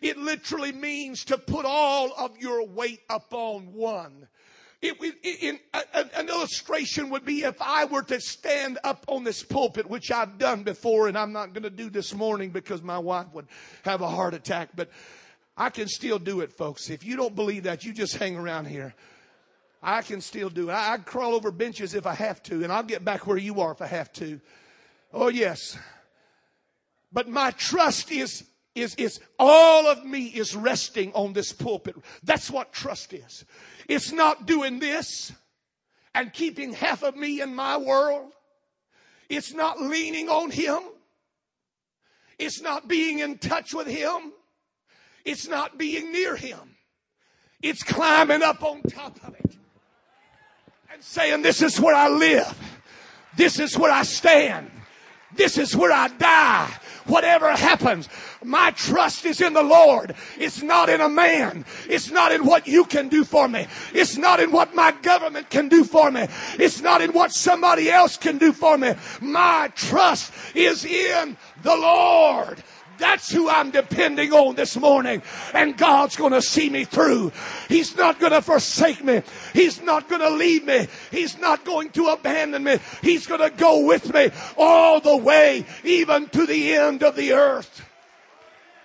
It 0.00 0.18
literally 0.18 0.70
means 0.70 1.24
to 1.24 1.36
put 1.36 1.64
all 1.64 2.12
of 2.16 2.38
your 2.38 2.64
weight 2.64 3.00
upon 3.10 3.72
one. 3.72 4.28
It, 4.82 4.96
in, 5.22 5.58
an 6.14 6.28
illustration 6.28 7.08
would 7.10 7.24
be 7.24 7.44
if 7.44 7.60
I 7.60 7.86
were 7.86 8.02
to 8.02 8.20
stand 8.20 8.78
up 8.84 9.04
on 9.08 9.24
this 9.24 9.42
pulpit, 9.42 9.88
which 9.88 10.10
I've 10.10 10.36
done 10.36 10.62
before, 10.62 11.08
and 11.08 11.16
I'm 11.16 11.32
not 11.32 11.54
going 11.54 11.62
to 11.62 11.70
do 11.70 11.88
this 11.88 12.12
morning 12.14 12.50
because 12.50 12.82
my 12.82 12.98
wife 12.98 13.26
would 13.32 13.46
have 13.84 14.02
a 14.02 14.08
heart 14.08 14.34
attack, 14.34 14.70
but 14.76 14.90
I 15.56 15.70
can 15.70 15.88
still 15.88 16.18
do 16.18 16.40
it, 16.40 16.52
folks. 16.52 16.90
If 16.90 17.04
you 17.04 17.16
don't 17.16 17.34
believe 17.34 17.62
that, 17.62 17.84
you 17.84 17.92
just 17.92 18.16
hang 18.16 18.36
around 18.36 18.66
here. 18.66 18.94
I 19.82 20.02
can 20.02 20.20
still 20.20 20.50
do 20.50 20.70
it. 20.70 20.72
I, 20.72 20.94
I 20.94 20.98
crawl 20.98 21.34
over 21.34 21.50
benches 21.50 21.94
if 21.94 22.06
I 22.06 22.14
have 22.14 22.42
to, 22.44 22.62
and 22.62 22.72
I'll 22.72 22.82
get 22.82 23.04
back 23.04 23.26
where 23.26 23.36
you 23.36 23.60
are 23.60 23.72
if 23.72 23.80
I 23.80 23.86
have 23.86 24.12
to. 24.14 24.40
Oh, 25.12 25.28
yes. 25.28 25.78
But 27.12 27.28
my 27.28 27.52
trust 27.52 28.10
is 28.10 28.44
is, 28.74 28.94
is 28.96 29.20
all 29.38 29.86
of 29.86 30.04
me 30.04 30.24
is 30.26 30.56
resting 30.56 31.12
on 31.12 31.32
this 31.32 31.52
pulpit. 31.52 31.96
That's 32.22 32.50
what 32.50 32.72
trust 32.72 33.12
is. 33.12 33.44
It's 33.88 34.12
not 34.12 34.46
doing 34.46 34.78
this 34.78 35.32
and 36.14 36.32
keeping 36.32 36.72
half 36.72 37.02
of 37.02 37.16
me 37.16 37.40
in 37.40 37.54
my 37.54 37.76
world. 37.76 38.32
It's 39.28 39.52
not 39.52 39.80
leaning 39.80 40.28
on 40.28 40.50
Him. 40.50 40.80
It's 42.38 42.60
not 42.60 42.88
being 42.88 43.20
in 43.20 43.38
touch 43.38 43.74
with 43.74 43.86
Him. 43.86 44.32
It's 45.24 45.48
not 45.48 45.78
being 45.78 46.12
near 46.12 46.36
Him. 46.36 46.76
It's 47.62 47.82
climbing 47.82 48.42
up 48.42 48.62
on 48.62 48.82
top 48.82 49.16
of 49.26 49.34
it 49.34 49.56
and 50.92 51.02
saying, 51.02 51.42
This 51.42 51.62
is 51.62 51.80
where 51.80 51.94
I 51.94 52.08
live. 52.08 52.58
This 53.36 53.58
is 53.58 53.78
where 53.78 53.90
I 53.90 54.02
stand. 54.02 54.70
This 55.34 55.58
is 55.58 55.76
where 55.76 55.92
I 55.92 56.08
die. 56.08 56.72
Whatever 57.06 57.50
happens, 57.50 58.08
my 58.44 58.70
trust 58.72 59.24
is 59.24 59.40
in 59.40 59.52
the 59.52 59.62
Lord. 59.62 60.14
It's 60.38 60.62
not 60.62 60.88
in 60.88 61.00
a 61.00 61.08
man. 61.08 61.64
It's 61.88 62.10
not 62.10 62.32
in 62.32 62.44
what 62.44 62.66
you 62.66 62.84
can 62.84 63.08
do 63.08 63.24
for 63.24 63.48
me. 63.48 63.66
It's 63.92 64.16
not 64.16 64.40
in 64.40 64.52
what 64.52 64.74
my 64.74 64.92
government 64.92 65.50
can 65.50 65.68
do 65.68 65.84
for 65.84 66.10
me. 66.10 66.26
It's 66.58 66.80
not 66.80 67.00
in 67.00 67.12
what 67.12 67.32
somebody 67.32 67.90
else 67.90 68.16
can 68.16 68.38
do 68.38 68.52
for 68.52 68.76
me. 68.76 68.94
My 69.20 69.72
trust 69.74 70.32
is 70.54 70.84
in 70.84 71.36
the 71.62 71.76
Lord. 71.76 72.62
That's 72.98 73.30
who 73.30 73.48
I'm 73.48 73.70
depending 73.70 74.32
on 74.32 74.54
this 74.54 74.76
morning. 74.76 75.22
And 75.52 75.76
God's 75.76 76.16
going 76.16 76.32
to 76.32 76.42
see 76.42 76.70
me 76.70 76.84
through. 76.84 77.32
He's 77.68 77.96
not 77.96 78.20
going 78.20 78.32
to 78.32 78.42
forsake 78.42 79.02
me. 79.02 79.22
He's 79.52 79.82
not 79.82 80.08
going 80.08 80.20
to 80.20 80.30
leave 80.30 80.64
me. 80.64 80.86
He's 81.10 81.38
not 81.38 81.64
going 81.64 81.90
to 81.90 82.08
abandon 82.08 82.62
me. 82.62 82.78
He's 83.02 83.26
going 83.26 83.40
to 83.40 83.50
go 83.56 83.84
with 83.84 84.12
me 84.14 84.30
all 84.56 85.00
the 85.00 85.16
way, 85.16 85.64
even 85.82 86.28
to 86.28 86.46
the 86.46 86.74
end 86.74 87.02
of 87.02 87.16
the 87.16 87.32
earth. 87.32 87.84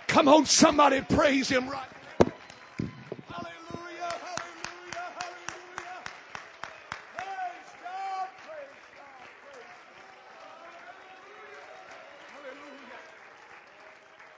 Come 0.10 0.28
on, 0.28 0.46
somebody 0.46 1.02
praise 1.02 1.50
Him 1.50 1.70
right. 1.70 1.86
Hallelujah, 3.28 4.12
hallelujah, 4.26 5.06
hallelujah. 5.20 6.04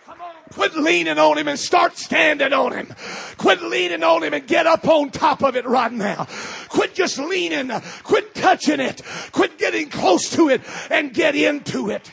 Come 0.06 0.22
on, 0.22 0.36
quit 0.52 0.76
leaning 0.76 1.18
on 1.18 1.38
him 1.38 1.48
and 1.48 1.58
start 1.58 1.98
standing 1.98 2.52
on 2.52 2.74
him. 2.74 2.94
Quit 3.38 3.62
leaning 3.62 4.04
on 4.04 4.24
him 4.24 4.34
and 4.34 4.46
get 4.46 4.68
up 4.68 4.86
on 4.90 5.10
top 5.10 5.42
of 5.42 5.56
it 5.56 5.66
right 5.66 5.92
now. 5.92 6.28
Quit 6.68 6.94
just 6.96 7.18
leaning. 7.18 7.72
Quit 8.04 8.36
touching 8.36 8.82
it. 8.82 9.02
Quit 9.32 9.58
getting 9.58 9.90
close 9.90 10.32
to 10.32 10.50
it 10.50 10.62
and 10.90 11.14
get 11.14 11.36
into 11.36 11.90
it. 11.92 12.12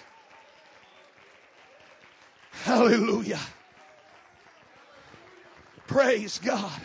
Hallelujah. 2.68 3.40
Praise 5.87 6.37
God. 6.37 6.78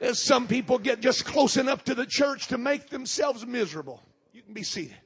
As 0.00 0.20
some 0.20 0.48
people 0.48 0.76
get 0.76 1.00
just 1.00 1.24
close 1.24 1.56
enough 1.56 1.84
to 1.84 1.94
the 1.94 2.04
church 2.04 2.48
to 2.48 2.58
make 2.58 2.88
themselves 2.88 3.46
miserable. 3.46 4.02
You 4.32 4.42
can 4.42 4.54
be 4.54 4.64
seated. 4.64 4.96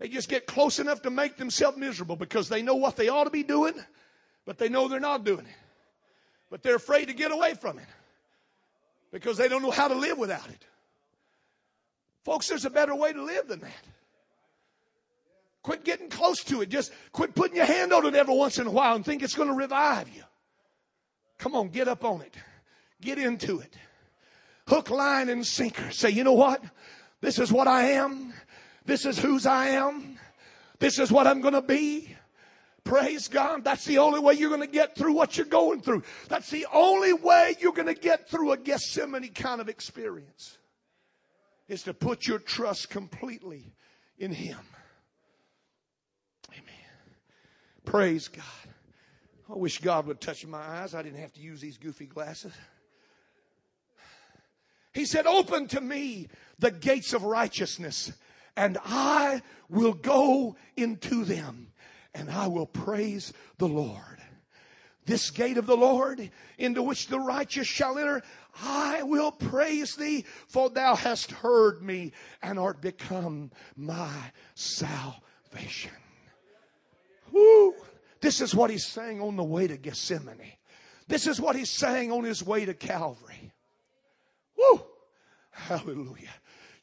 They 0.00 0.08
just 0.08 0.28
get 0.28 0.44
close 0.44 0.80
enough 0.80 1.02
to 1.02 1.10
make 1.10 1.36
themselves 1.36 1.78
miserable 1.78 2.16
because 2.16 2.48
they 2.48 2.62
know 2.62 2.74
what 2.74 2.96
they 2.96 3.08
ought 3.08 3.24
to 3.24 3.30
be 3.30 3.44
doing, 3.44 3.74
but 4.44 4.58
they 4.58 4.68
know 4.68 4.88
they're 4.88 4.98
not 4.98 5.22
doing 5.22 5.46
it. 5.46 5.56
But 6.50 6.64
they're 6.64 6.74
afraid 6.74 7.06
to 7.06 7.14
get 7.14 7.30
away 7.30 7.54
from 7.54 7.78
it 7.78 7.86
because 9.12 9.36
they 9.36 9.46
don't 9.46 9.62
know 9.62 9.70
how 9.70 9.86
to 9.86 9.94
live 9.94 10.18
without 10.18 10.48
it. 10.48 10.66
Folks, 12.24 12.48
there's 12.48 12.64
a 12.64 12.70
better 12.70 12.96
way 12.96 13.12
to 13.12 13.22
live 13.22 13.46
than 13.46 13.60
that. 13.60 13.84
Quit 15.62 15.84
getting 15.84 16.08
close 16.08 16.42
to 16.44 16.62
it. 16.62 16.68
Just 16.68 16.92
quit 17.12 17.34
putting 17.34 17.56
your 17.56 17.66
hand 17.66 17.92
on 17.92 18.04
it 18.06 18.14
every 18.14 18.34
once 18.34 18.58
in 18.58 18.66
a 18.66 18.70
while 18.70 18.96
and 18.96 19.04
think 19.04 19.22
it's 19.22 19.34
going 19.34 19.48
to 19.48 19.54
revive 19.54 20.08
you. 20.08 20.22
Come 21.38 21.54
on, 21.54 21.68
get 21.68 21.88
up 21.88 22.04
on 22.04 22.20
it. 22.20 22.34
Get 23.00 23.18
into 23.18 23.60
it. 23.60 23.76
Hook, 24.68 24.90
line, 24.90 25.28
and 25.28 25.46
sinker. 25.46 25.90
Say, 25.90 26.10
you 26.10 26.24
know 26.24 26.32
what? 26.32 26.62
This 27.20 27.38
is 27.38 27.52
what 27.52 27.68
I 27.68 27.90
am. 27.92 28.32
This 28.84 29.06
is 29.06 29.18
whose 29.18 29.46
I 29.46 29.68
am. 29.68 30.18
This 30.78 30.98
is 30.98 31.12
what 31.12 31.26
I'm 31.26 31.40
going 31.40 31.54
to 31.54 31.62
be. 31.62 32.16
Praise 32.84 33.28
God. 33.28 33.62
That's 33.62 33.84
the 33.84 33.98
only 33.98 34.18
way 34.18 34.34
you're 34.34 34.50
going 34.50 34.60
to 34.60 34.66
get 34.66 34.96
through 34.96 35.12
what 35.12 35.36
you're 35.36 35.46
going 35.46 35.80
through. 35.80 36.02
That's 36.28 36.50
the 36.50 36.66
only 36.72 37.12
way 37.12 37.56
you're 37.60 37.72
going 37.72 37.92
to 37.92 38.00
get 38.00 38.28
through 38.28 38.52
a 38.52 38.56
Gethsemane 38.56 39.32
kind 39.32 39.60
of 39.60 39.68
experience 39.68 40.58
is 41.68 41.84
to 41.84 41.94
put 41.94 42.26
your 42.26 42.40
trust 42.40 42.90
completely 42.90 43.72
in 44.18 44.32
Him. 44.32 44.58
Amen. 46.50 47.16
Praise 47.84 48.28
God. 48.28 48.44
I 49.50 49.54
wish 49.54 49.78
God 49.80 50.06
would 50.06 50.20
touch 50.20 50.46
my 50.46 50.58
eyes. 50.58 50.94
I 50.94 51.02
didn't 51.02 51.20
have 51.20 51.32
to 51.34 51.40
use 51.40 51.60
these 51.60 51.76
goofy 51.76 52.06
glasses. 52.06 52.52
He 54.94 55.04
said, 55.04 55.26
Open 55.26 55.68
to 55.68 55.80
me 55.80 56.28
the 56.58 56.70
gates 56.70 57.12
of 57.12 57.24
righteousness 57.24 58.12
and 58.56 58.78
I 58.84 59.42
will 59.68 59.94
go 59.94 60.56
into 60.76 61.24
them 61.24 61.68
and 62.14 62.30
I 62.30 62.46
will 62.46 62.66
praise 62.66 63.32
the 63.58 63.68
Lord. 63.68 63.98
This 65.04 65.30
gate 65.30 65.56
of 65.56 65.66
the 65.66 65.76
Lord 65.76 66.30
into 66.58 66.82
which 66.82 67.08
the 67.08 67.18
righteous 67.18 67.66
shall 67.66 67.98
enter, 67.98 68.22
I 68.62 69.02
will 69.02 69.32
praise 69.32 69.96
thee, 69.96 70.24
for 70.46 70.70
thou 70.70 70.94
hast 70.94 71.32
heard 71.32 71.82
me 71.82 72.12
and 72.40 72.58
art 72.58 72.80
become 72.80 73.50
my 73.76 74.12
salvation. 74.54 75.90
Woo! 77.32 77.74
This 78.20 78.40
is 78.40 78.54
what 78.54 78.70
he's 78.70 78.86
saying 78.86 79.20
on 79.20 79.36
the 79.36 79.44
way 79.44 79.66
to 79.66 79.76
Gethsemane. 79.76 80.52
This 81.08 81.26
is 81.26 81.40
what 81.40 81.56
he's 81.56 81.70
saying 81.70 82.12
on 82.12 82.24
his 82.24 82.44
way 82.44 82.64
to 82.64 82.74
Calvary. 82.74 83.52
Woo! 84.56 84.82
Hallelujah. 85.50 86.30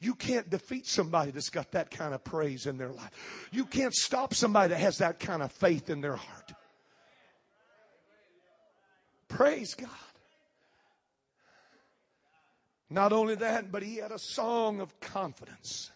You 0.00 0.14
can't 0.14 0.48
defeat 0.48 0.86
somebody 0.86 1.30
that's 1.30 1.50
got 1.50 1.72
that 1.72 1.90
kind 1.90 2.14
of 2.14 2.24
praise 2.24 2.66
in 2.66 2.78
their 2.78 2.88
life. 2.88 3.10
You 3.52 3.64
can't 3.64 3.94
stop 3.94 4.34
somebody 4.34 4.70
that 4.70 4.80
has 4.80 4.98
that 4.98 5.20
kind 5.20 5.42
of 5.42 5.52
faith 5.52 5.90
in 5.90 6.00
their 6.00 6.16
heart. 6.16 6.52
Praise 9.28 9.74
God. 9.74 9.90
Not 12.88 13.12
only 13.12 13.36
that, 13.36 13.70
but 13.70 13.82
he 13.82 13.96
had 13.96 14.10
a 14.10 14.18
song 14.18 14.80
of 14.80 14.98
confidence. 15.00 15.92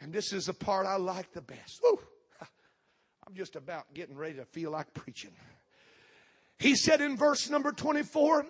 And 0.00 0.12
this 0.12 0.32
is 0.32 0.46
the 0.46 0.54
part 0.54 0.86
I 0.86 0.96
like 0.96 1.32
the 1.32 1.40
best. 1.40 1.80
Woo! 1.82 1.98
I'm 3.26 3.34
just 3.34 3.56
about 3.56 3.92
getting 3.92 4.16
ready 4.16 4.34
to 4.34 4.44
feel 4.44 4.70
like 4.70 4.94
preaching. 4.94 5.32
He 6.58 6.76
said 6.76 7.00
in 7.00 7.16
verse 7.16 7.50
number 7.50 7.72
24, 7.72 8.46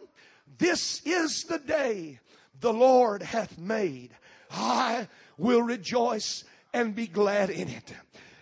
This 0.58 1.00
is 1.06 1.44
the 1.44 1.58
day 1.58 2.20
the 2.60 2.74
Lord 2.74 3.22
hath 3.22 3.56
made. 3.58 4.10
I 4.50 5.08
will 5.38 5.62
rejoice 5.62 6.44
and 6.74 6.94
be 6.94 7.06
glad 7.06 7.48
in 7.48 7.68
it. 7.68 7.94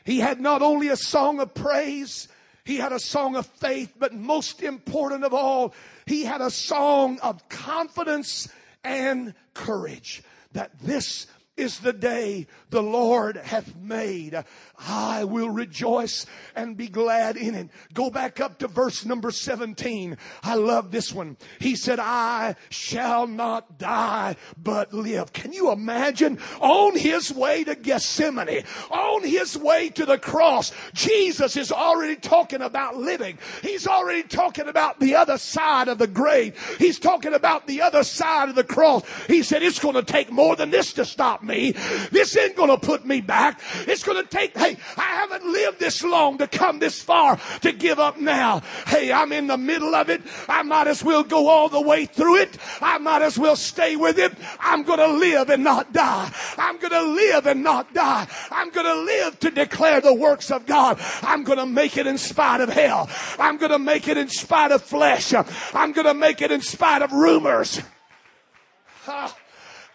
He 0.04 0.18
had 0.18 0.40
not 0.40 0.60
only 0.60 0.88
a 0.88 0.96
song 0.96 1.38
of 1.38 1.54
praise, 1.54 2.26
he 2.64 2.76
had 2.76 2.92
a 2.92 3.00
song 3.00 3.36
of 3.36 3.46
faith, 3.46 3.94
but 3.96 4.12
most 4.12 4.60
important 4.60 5.22
of 5.22 5.32
all, 5.32 5.72
he 6.04 6.24
had 6.24 6.40
a 6.40 6.50
song 6.50 7.20
of 7.20 7.48
confidence 7.48 8.48
and 8.82 9.34
courage 9.54 10.22
that 10.52 10.78
this 10.80 11.26
is 11.56 11.78
the 11.78 11.92
day 11.92 12.46
the 12.70 12.82
Lord 12.82 13.36
hath 13.36 13.76
made. 13.76 14.42
I 14.76 15.24
will 15.24 15.50
rejoice 15.50 16.26
and 16.56 16.76
be 16.76 16.88
glad 16.88 17.36
in 17.36 17.54
it. 17.54 17.68
Go 17.92 18.10
back 18.10 18.40
up 18.40 18.58
to 18.58 18.68
verse 18.68 19.04
number 19.04 19.30
17. 19.30 20.16
I 20.42 20.54
love 20.56 20.90
this 20.90 21.12
one. 21.12 21.36
He 21.60 21.76
said, 21.76 22.00
I 22.00 22.56
shall 22.70 23.28
not 23.28 23.78
die, 23.78 24.34
but 24.60 24.92
live. 24.92 25.32
Can 25.32 25.52
you 25.52 25.70
imagine 25.70 26.38
on 26.60 26.96
his 26.96 27.32
way 27.32 27.62
to 27.64 27.76
Gethsemane, 27.76 28.64
on 28.90 29.22
his 29.22 29.56
way 29.56 29.90
to 29.90 30.04
the 30.04 30.18
cross, 30.18 30.72
Jesus 30.92 31.56
is 31.56 31.70
already 31.70 32.16
talking 32.16 32.62
about 32.62 32.96
living. 32.96 33.38
He's 33.62 33.86
already 33.86 34.24
talking 34.24 34.68
about 34.68 34.98
the 34.98 35.14
other 35.14 35.38
side 35.38 35.86
of 35.86 35.98
the 35.98 36.08
grave. 36.08 36.76
He's 36.78 36.98
talking 36.98 37.34
about 37.34 37.68
the 37.68 37.82
other 37.82 38.02
side 38.02 38.48
of 38.48 38.56
the 38.56 38.64
cross. 38.64 39.04
He 39.28 39.42
said, 39.44 39.62
it's 39.62 39.78
going 39.78 39.94
to 39.94 40.02
take 40.02 40.32
more 40.32 40.56
than 40.56 40.70
this 40.70 40.92
to 40.94 41.04
stop 41.04 41.43
me. 41.44 41.72
This 42.10 42.36
ain't 42.36 42.56
gonna 42.56 42.78
put 42.78 43.04
me 43.04 43.20
back. 43.20 43.60
It's 43.86 44.02
gonna 44.02 44.24
take, 44.24 44.56
hey, 44.56 44.76
I 44.96 45.02
haven't 45.02 45.44
lived 45.44 45.78
this 45.78 46.02
long 46.02 46.38
to 46.38 46.46
come 46.46 46.78
this 46.78 47.02
far 47.02 47.38
to 47.62 47.72
give 47.72 47.98
up 47.98 48.18
now. 48.18 48.60
Hey, 48.86 49.12
I'm 49.12 49.32
in 49.32 49.46
the 49.46 49.58
middle 49.58 49.94
of 49.94 50.10
it. 50.10 50.22
I 50.48 50.62
might 50.62 50.86
as 50.86 51.04
well 51.04 51.22
go 51.22 51.48
all 51.48 51.68
the 51.68 51.80
way 51.80 52.06
through 52.06 52.36
it. 52.36 52.58
I 52.80 52.98
might 52.98 53.22
as 53.22 53.38
well 53.38 53.56
stay 53.56 53.96
with 53.96 54.18
it. 54.18 54.32
I'm 54.60 54.82
gonna 54.82 55.08
live 55.08 55.50
and 55.50 55.64
not 55.64 55.92
die. 55.92 56.32
I'm 56.58 56.78
gonna 56.78 57.02
live 57.02 57.46
and 57.46 57.62
not 57.62 57.92
die. 57.94 58.26
I'm 58.50 58.70
gonna 58.70 58.94
live 58.94 59.38
to 59.40 59.50
declare 59.50 60.00
the 60.00 60.14
works 60.14 60.50
of 60.50 60.66
God. 60.66 61.00
I'm 61.22 61.44
gonna 61.44 61.66
make 61.66 61.96
it 61.96 62.06
in 62.06 62.18
spite 62.18 62.60
of 62.60 62.68
hell. 62.68 63.08
I'm 63.38 63.56
gonna 63.56 63.78
make 63.78 64.08
it 64.08 64.16
in 64.16 64.28
spite 64.28 64.72
of 64.72 64.82
flesh. 64.82 65.34
I'm 65.74 65.92
gonna 65.92 66.14
make 66.14 66.42
it 66.42 66.50
in 66.50 66.60
spite 66.60 67.02
of 67.02 67.12
rumors. 67.12 67.80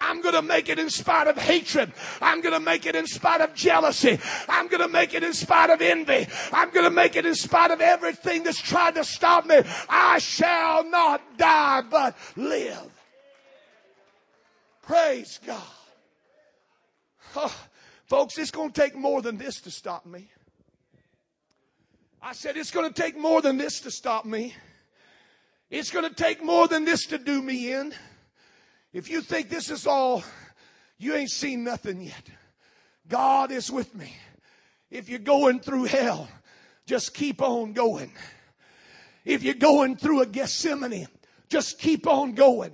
I'm 0.01 0.21
going 0.21 0.35
to 0.35 0.41
make 0.41 0.69
it 0.69 0.79
in 0.79 0.89
spite 0.89 1.27
of 1.27 1.37
hatred. 1.37 1.91
I'm 2.21 2.41
going 2.41 2.53
to 2.53 2.59
make 2.59 2.85
it 2.85 2.95
in 2.95 3.05
spite 3.05 3.41
of 3.41 3.53
jealousy. 3.53 4.17
I'm 4.47 4.67
going 4.67 4.81
to 4.81 4.87
make 4.87 5.13
it 5.13 5.23
in 5.23 5.33
spite 5.33 5.69
of 5.69 5.81
envy. 5.81 6.27
I'm 6.53 6.71
going 6.71 6.85
to 6.85 6.89
make 6.91 7.15
it 7.15 7.25
in 7.25 7.35
spite 7.35 7.71
of 7.71 7.81
everything 7.81 8.43
that's 8.43 8.61
tried 8.61 8.95
to 8.95 9.03
stop 9.03 9.45
me. 9.45 9.57
I 9.89 10.19
shall 10.19 10.89
not 10.89 11.37
die, 11.37 11.81
but 11.89 12.17
live. 12.35 12.91
Praise 14.83 15.39
God. 15.45 15.61
Oh, 17.35 17.55
folks, 18.05 18.37
it's 18.37 18.51
going 18.51 18.71
to 18.71 18.81
take 18.81 18.95
more 18.95 19.21
than 19.21 19.37
this 19.37 19.61
to 19.61 19.71
stop 19.71 20.05
me. 20.05 20.29
I 22.21 22.33
said, 22.33 22.57
it's 22.57 22.71
going 22.71 22.91
to 22.91 23.01
take 23.01 23.17
more 23.17 23.41
than 23.41 23.57
this 23.57 23.81
to 23.81 23.91
stop 23.91 24.25
me. 24.25 24.55
It's 25.69 25.91
going 25.91 26.07
to 26.07 26.13
take 26.13 26.43
more 26.43 26.67
than 26.67 26.85
this 26.85 27.05
to 27.07 27.17
do 27.17 27.41
me 27.41 27.71
in. 27.71 27.93
If 28.91 29.09
you 29.09 29.21
think 29.21 29.49
this 29.49 29.69
is 29.69 29.85
all, 29.85 30.23
you 30.97 31.15
ain't 31.15 31.29
seen 31.29 31.63
nothing 31.63 32.01
yet. 32.01 32.29
God 33.07 33.51
is 33.51 33.71
with 33.71 33.93
me. 33.95 34.13
If 34.89 35.09
you're 35.09 35.19
going 35.19 35.59
through 35.59 35.85
hell, 35.85 36.27
just 36.85 37.13
keep 37.13 37.41
on 37.41 37.73
going. 37.73 38.11
If 39.25 39.43
you're 39.43 39.53
going 39.53 39.95
through 39.95 40.21
a 40.21 40.25
Gethsemane, 40.25 41.07
just 41.49 41.79
keep 41.79 42.07
on 42.07 42.33
going. 42.33 42.73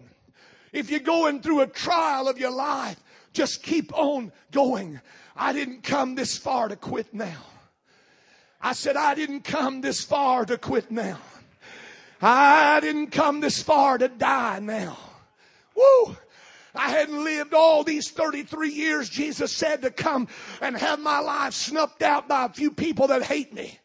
If 0.71 0.89
you're 0.89 0.99
going 0.99 1.41
through 1.41 1.61
a 1.61 1.67
trial 1.67 2.27
of 2.27 2.37
your 2.37 2.51
life, 2.51 3.01
just 3.33 3.63
keep 3.63 3.93
on 3.97 4.31
going. 4.51 5.01
I 5.35 5.51
didn't 5.51 5.83
come 5.83 6.15
this 6.15 6.37
far 6.37 6.69
to 6.69 6.75
quit 6.77 7.13
now. 7.13 7.43
I 8.61 8.73
said, 8.73 8.95
I 8.95 9.15
didn't 9.15 9.43
come 9.43 9.81
this 9.81 10.03
far 10.03 10.45
to 10.45 10.57
quit 10.57 10.89
now. 10.89 11.19
I 12.21 12.79
didn't 12.79 13.11
come 13.11 13.41
this 13.41 13.61
far 13.61 13.97
to 13.97 14.07
die 14.07 14.59
now. 14.59 14.97
Woo! 15.75 16.15
I 16.73 16.89
hadn't 16.89 17.23
lived 17.23 17.53
all 17.53 17.83
these 17.83 18.11
33 18.11 18.69
years, 18.69 19.09
Jesus 19.09 19.51
said, 19.51 19.81
to 19.83 19.91
come 19.91 20.27
and 20.61 20.75
have 20.75 20.99
my 20.99 21.19
life 21.19 21.53
snuffed 21.53 22.01
out 22.01 22.27
by 22.27 22.45
a 22.45 22.49
few 22.49 22.71
people 22.71 23.07
that 23.07 23.23
hate 23.23 23.53
me. 23.53 23.79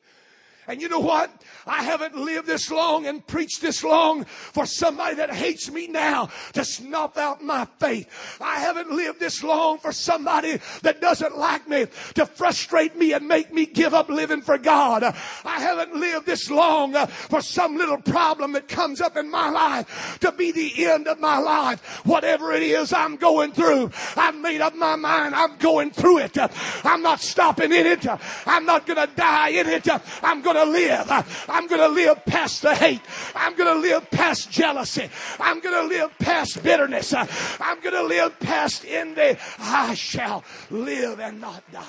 And 0.70 0.80
you 0.80 0.88
know 0.88 1.00
what? 1.00 1.32
I 1.66 1.82
haven't 1.82 2.14
lived 2.14 2.46
this 2.46 2.70
long 2.70 3.06
and 3.06 3.26
preached 3.26 3.60
this 3.60 3.82
long 3.82 4.24
for 4.24 4.66
somebody 4.66 5.16
that 5.16 5.34
hates 5.34 5.68
me 5.68 5.88
now 5.88 6.28
to 6.52 6.64
snuff 6.64 7.18
out 7.18 7.42
my 7.42 7.66
faith. 7.80 8.08
I 8.40 8.60
haven't 8.60 8.92
lived 8.92 9.18
this 9.18 9.42
long 9.42 9.78
for 9.78 9.90
somebody 9.90 10.60
that 10.82 11.00
doesn't 11.00 11.36
like 11.36 11.68
me 11.68 11.86
to 12.14 12.24
frustrate 12.24 12.96
me 12.96 13.14
and 13.14 13.26
make 13.26 13.52
me 13.52 13.66
give 13.66 13.94
up 13.94 14.08
living 14.08 14.42
for 14.42 14.58
God. 14.58 15.02
I 15.02 15.60
haven't 15.60 15.96
lived 15.96 16.26
this 16.26 16.48
long 16.48 16.94
uh, 16.94 17.06
for 17.06 17.42
some 17.42 17.76
little 17.76 17.98
problem 17.98 18.52
that 18.52 18.68
comes 18.68 19.00
up 19.00 19.16
in 19.16 19.28
my 19.28 19.50
life 19.50 20.18
to 20.20 20.30
be 20.30 20.52
the 20.52 20.86
end 20.86 21.08
of 21.08 21.18
my 21.18 21.38
life. 21.38 22.06
Whatever 22.06 22.52
it 22.52 22.62
is 22.62 22.92
I'm 22.92 23.16
going 23.16 23.50
through, 23.52 23.90
I've 24.16 24.36
made 24.36 24.60
up 24.60 24.76
my 24.76 24.94
mind. 24.94 25.34
I'm 25.34 25.56
going 25.56 25.90
through 25.90 26.18
it. 26.18 26.38
I'm 26.84 27.02
not 27.02 27.20
stopping 27.20 27.72
in 27.72 27.86
it. 27.86 28.06
I'm 28.46 28.66
not 28.66 28.86
going 28.86 29.04
to 29.04 29.12
die 29.16 29.48
in 29.48 29.66
it. 29.66 29.88
I'm 30.22 30.42
going 30.42 30.56
to 30.56 30.59
to 30.66 30.70
live. 30.70 31.10
I'm 31.48 31.66
going 31.66 31.80
to 31.80 31.88
live 31.88 32.24
past 32.24 32.62
the 32.62 32.74
hate. 32.74 33.02
I'm 33.34 33.54
going 33.56 33.74
to 33.74 33.80
live 33.80 34.10
past 34.10 34.50
jealousy. 34.50 35.08
I'm 35.38 35.60
going 35.60 35.88
to 35.88 35.94
live 35.96 36.16
past 36.18 36.62
bitterness. 36.62 37.14
I'm 37.14 37.80
going 37.80 37.94
to 37.94 38.02
live 38.02 38.38
past 38.40 38.84
envy. 38.86 39.38
I 39.58 39.94
shall 39.94 40.44
live 40.70 41.20
and 41.20 41.40
not 41.40 41.62
die. 41.72 41.84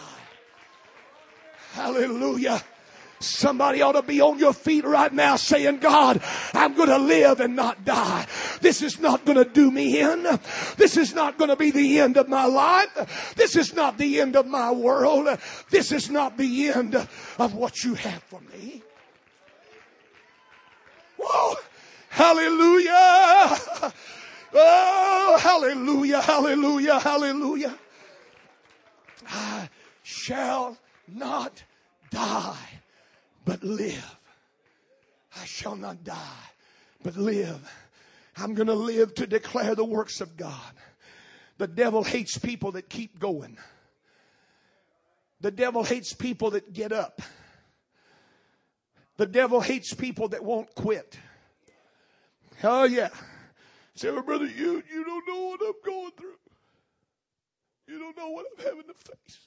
Hallelujah. 1.73 2.61
Somebody 3.23 3.81
ought 3.81 3.93
to 3.93 4.01
be 4.01 4.21
on 4.21 4.39
your 4.39 4.53
feet 4.53 4.85
right 4.85 5.11
now 5.13 5.35
saying, 5.35 5.77
God, 5.77 6.21
I'm 6.53 6.75
going 6.75 6.89
to 6.89 6.97
live 6.97 7.39
and 7.39 7.55
not 7.55 7.85
die. 7.85 8.25
This 8.61 8.81
is 8.81 8.99
not 8.99 9.25
going 9.25 9.37
to 9.37 9.45
do 9.45 9.71
me 9.71 9.99
in. 9.99 10.23
This 10.77 10.97
is 10.97 11.13
not 11.13 11.37
going 11.37 11.49
to 11.49 11.55
be 11.55 11.71
the 11.71 11.99
end 11.99 12.17
of 12.17 12.27
my 12.27 12.45
life. 12.45 13.33
This 13.35 13.55
is 13.55 13.73
not 13.73 13.97
the 13.97 14.19
end 14.21 14.35
of 14.35 14.47
my 14.47 14.71
world. 14.71 15.39
This 15.69 15.91
is 15.91 16.09
not 16.09 16.37
the 16.37 16.69
end 16.69 16.95
of 16.95 17.55
what 17.55 17.83
you 17.83 17.93
have 17.95 18.23
for 18.23 18.41
me. 18.53 18.83
Whoa! 21.17 21.55
Hallelujah! 22.09 23.93
Oh, 24.53 25.37
hallelujah, 25.41 26.21
hallelujah, 26.21 26.99
hallelujah. 26.99 27.77
I 29.29 29.69
shall 30.03 30.77
not 31.07 31.63
die 32.09 32.80
but 33.45 33.63
live. 33.63 34.17
I 35.39 35.45
shall 35.45 35.75
not 35.75 36.03
die, 36.03 36.45
but 37.03 37.15
live. 37.15 37.69
I'm 38.37 38.53
going 38.53 38.67
to 38.67 38.73
live 38.73 39.13
to 39.15 39.27
declare 39.27 39.75
the 39.75 39.85
works 39.85 40.21
of 40.21 40.37
God. 40.37 40.73
The 41.57 41.67
devil 41.67 42.03
hates 42.03 42.37
people 42.37 42.73
that 42.73 42.89
keep 42.89 43.19
going. 43.19 43.57
The 45.41 45.51
devil 45.51 45.83
hates 45.83 46.13
people 46.13 46.51
that 46.51 46.73
get 46.73 46.91
up. 46.91 47.21
The 49.17 49.25
devil 49.25 49.61
hates 49.61 49.93
people 49.93 50.29
that 50.29 50.43
won't 50.43 50.73
quit. 50.75 51.17
Oh 52.63 52.83
yeah. 52.83 53.09
Say, 53.95 54.09
well, 54.11 54.23
brother, 54.23 54.45
you, 54.45 54.81
you 54.91 55.03
don't 55.03 55.27
know 55.27 55.41
what 55.49 55.59
I'm 55.61 55.73
going 55.85 56.11
through. 56.17 56.37
You 57.87 57.99
don't 57.99 58.17
know 58.17 58.29
what 58.29 58.45
I'm 58.57 58.65
having 58.65 58.83
to 58.83 58.93
face. 58.93 59.39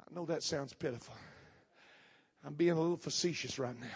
I 0.00 0.14
know 0.14 0.24
that 0.26 0.42
sounds 0.42 0.72
pitiful. 0.72 1.14
I'm 2.44 2.54
being 2.54 2.72
a 2.72 2.80
little 2.80 2.96
facetious 2.96 3.58
right 3.58 3.78
now. 3.78 3.86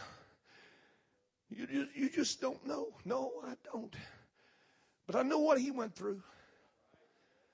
You 1.50 1.66
just, 1.66 1.96
you 1.96 2.10
just 2.10 2.40
don't 2.40 2.66
know. 2.66 2.88
No, 3.04 3.32
I 3.46 3.54
don't. 3.72 3.94
But 5.06 5.16
I 5.16 5.22
know 5.22 5.38
what 5.38 5.58
he 5.58 5.70
went 5.70 5.94
through 5.94 6.22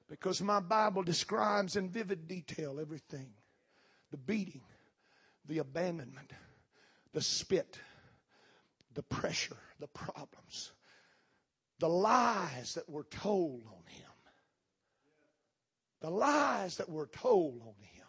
because 0.09 0.43
my 0.43 0.61
Bible 0.61 1.03
describes 1.03 1.77
in 1.77 1.89
vivid 1.89 2.27
detail 2.27 2.79
everything 2.81 3.31
the 4.11 4.17
beating, 4.17 4.63
the 5.47 5.59
abandonment, 5.59 6.33
the 7.13 7.21
spit, 7.21 7.79
the 8.95 9.03
pressure, 9.05 9.57
the 9.79 9.87
problems, 9.89 10.73
the 11.79 11.89
lies 11.89 12.75
that 12.75 12.89
were 12.89 13.05
told 13.05 13.63
on 13.67 13.85
him. 13.87 14.11
The 16.01 16.11
lies 16.11 16.79
that 16.79 16.89
were 16.89 17.07
told 17.07 17.61
on 17.63 17.75
him. 17.83 18.00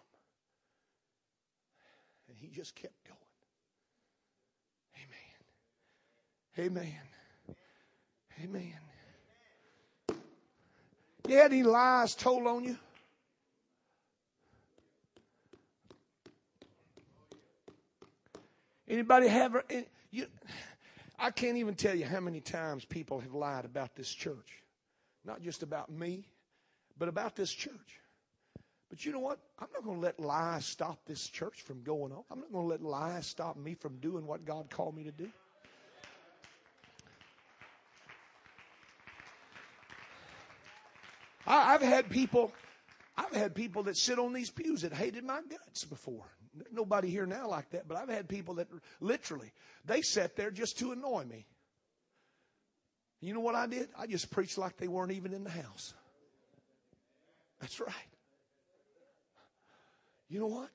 He 2.42 2.48
just 2.48 2.74
kept 2.76 2.96
going. 3.06 3.18
Amen. 6.58 6.68
Amen. 6.68 7.00
Amen. 8.44 8.74
You 11.28 11.38
had 11.38 11.54
any 11.54 11.62
lies 11.62 12.16
told 12.16 12.48
on 12.48 12.64
you? 12.64 12.78
Anybody 18.88 19.28
have? 19.28 19.64
You, 20.10 20.26
I 21.20 21.30
can't 21.30 21.58
even 21.58 21.76
tell 21.76 21.96
you 21.96 22.06
how 22.06 22.20
many 22.20 22.42
times 22.42 22.84
people 22.86 23.20
have 23.20 23.36
lied 23.36 23.66
about 23.66 23.96
this 23.96 24.12
church. 24.12 24.64
Not 25.24 25.44
just 25.44 25.62
about 25.62 25.92
me, 25.92 26.28
but 26.98 27.08
about 27.08 27.36
this 27.36 27.52
church. 27.52 28.00
But 28.92 29.06
you 29.06 29.14
know 29.14 29.20
what? 29.20 29.40
I'm 29.58 29.70
not 29.74 29.86
going 29.86 29.96
to 29.96 30.02
let 30.02 30.20
lies 30.20 30.66
stop 30.66 31.00
this 31.06 31.26
church 31.30 31.62
from 31.62 31.82
going 31.82 32.12
on. 32.12 32.24
I'm 32.30 32.42
not 32.42 32.52
going 32.52 32.66
to 32.66 32.70
let 32.70 32.84
lies 32.84 33.26
stop 33.26 33.56
me 33.56 33.74
from 33.74 33.96
doing 34.00 34.28
what 34.28 34.44
God 34.46 34.70
called 34.70 34.96
me 34.98 35.06
to 35.06 35.12
do. 35.12 35.30
I, 41.48 41.72
have 41.72 41.82
had 41.82 42.10
people, 42.10 42.52
I've 43.18 43.34
had 43.34 43.56
people 43.56 43.84
that 43.84 43.96
sit 43.96 44.20
on 44.20 44.34
these 44.34 44.50
pews 44.50 44.82
that 44.82 44.94
hated 44.94 45.24
my 45.24 45.40
guts 45.50 45.86
before. 45.86 46.26
Nobody 46.72 47.10
here 47.10 47.26
now 47.26 47.48
like 47.48 47.70
that, 47.70 47.88
but 47.88 47.96
I've 47.96 48.10
had 48.10 48.28
people 48.28 48.56
that 48.56 48.68
literally 49.00 49.54
they 49.86 50.02
sat 50.02 50.36
there 50.36 50.52
just 50.52 50.78
to 50.80 50.92
annoy 50.92 51.24
me. 51.24 51.46
You 53.22 53.34
know 53.34 53.40
what 53.40 53.56
I 53.56 53.68
did? 53.68 53.88
I 53.98 54.06
just 54.06 54.30
preached 54.32 54.58
like 54.58 54.76
they 54.76 54.90
weren't 54.90 55.14
even 55.14 55.34
in 55.34 55.46
the 55.46 55.50
house. 55.50 55.94
That's 57.62 57.80
right. 57.80 57.94
You 60.32 60.40
know 60.40 60.48
what? 60.48 60.70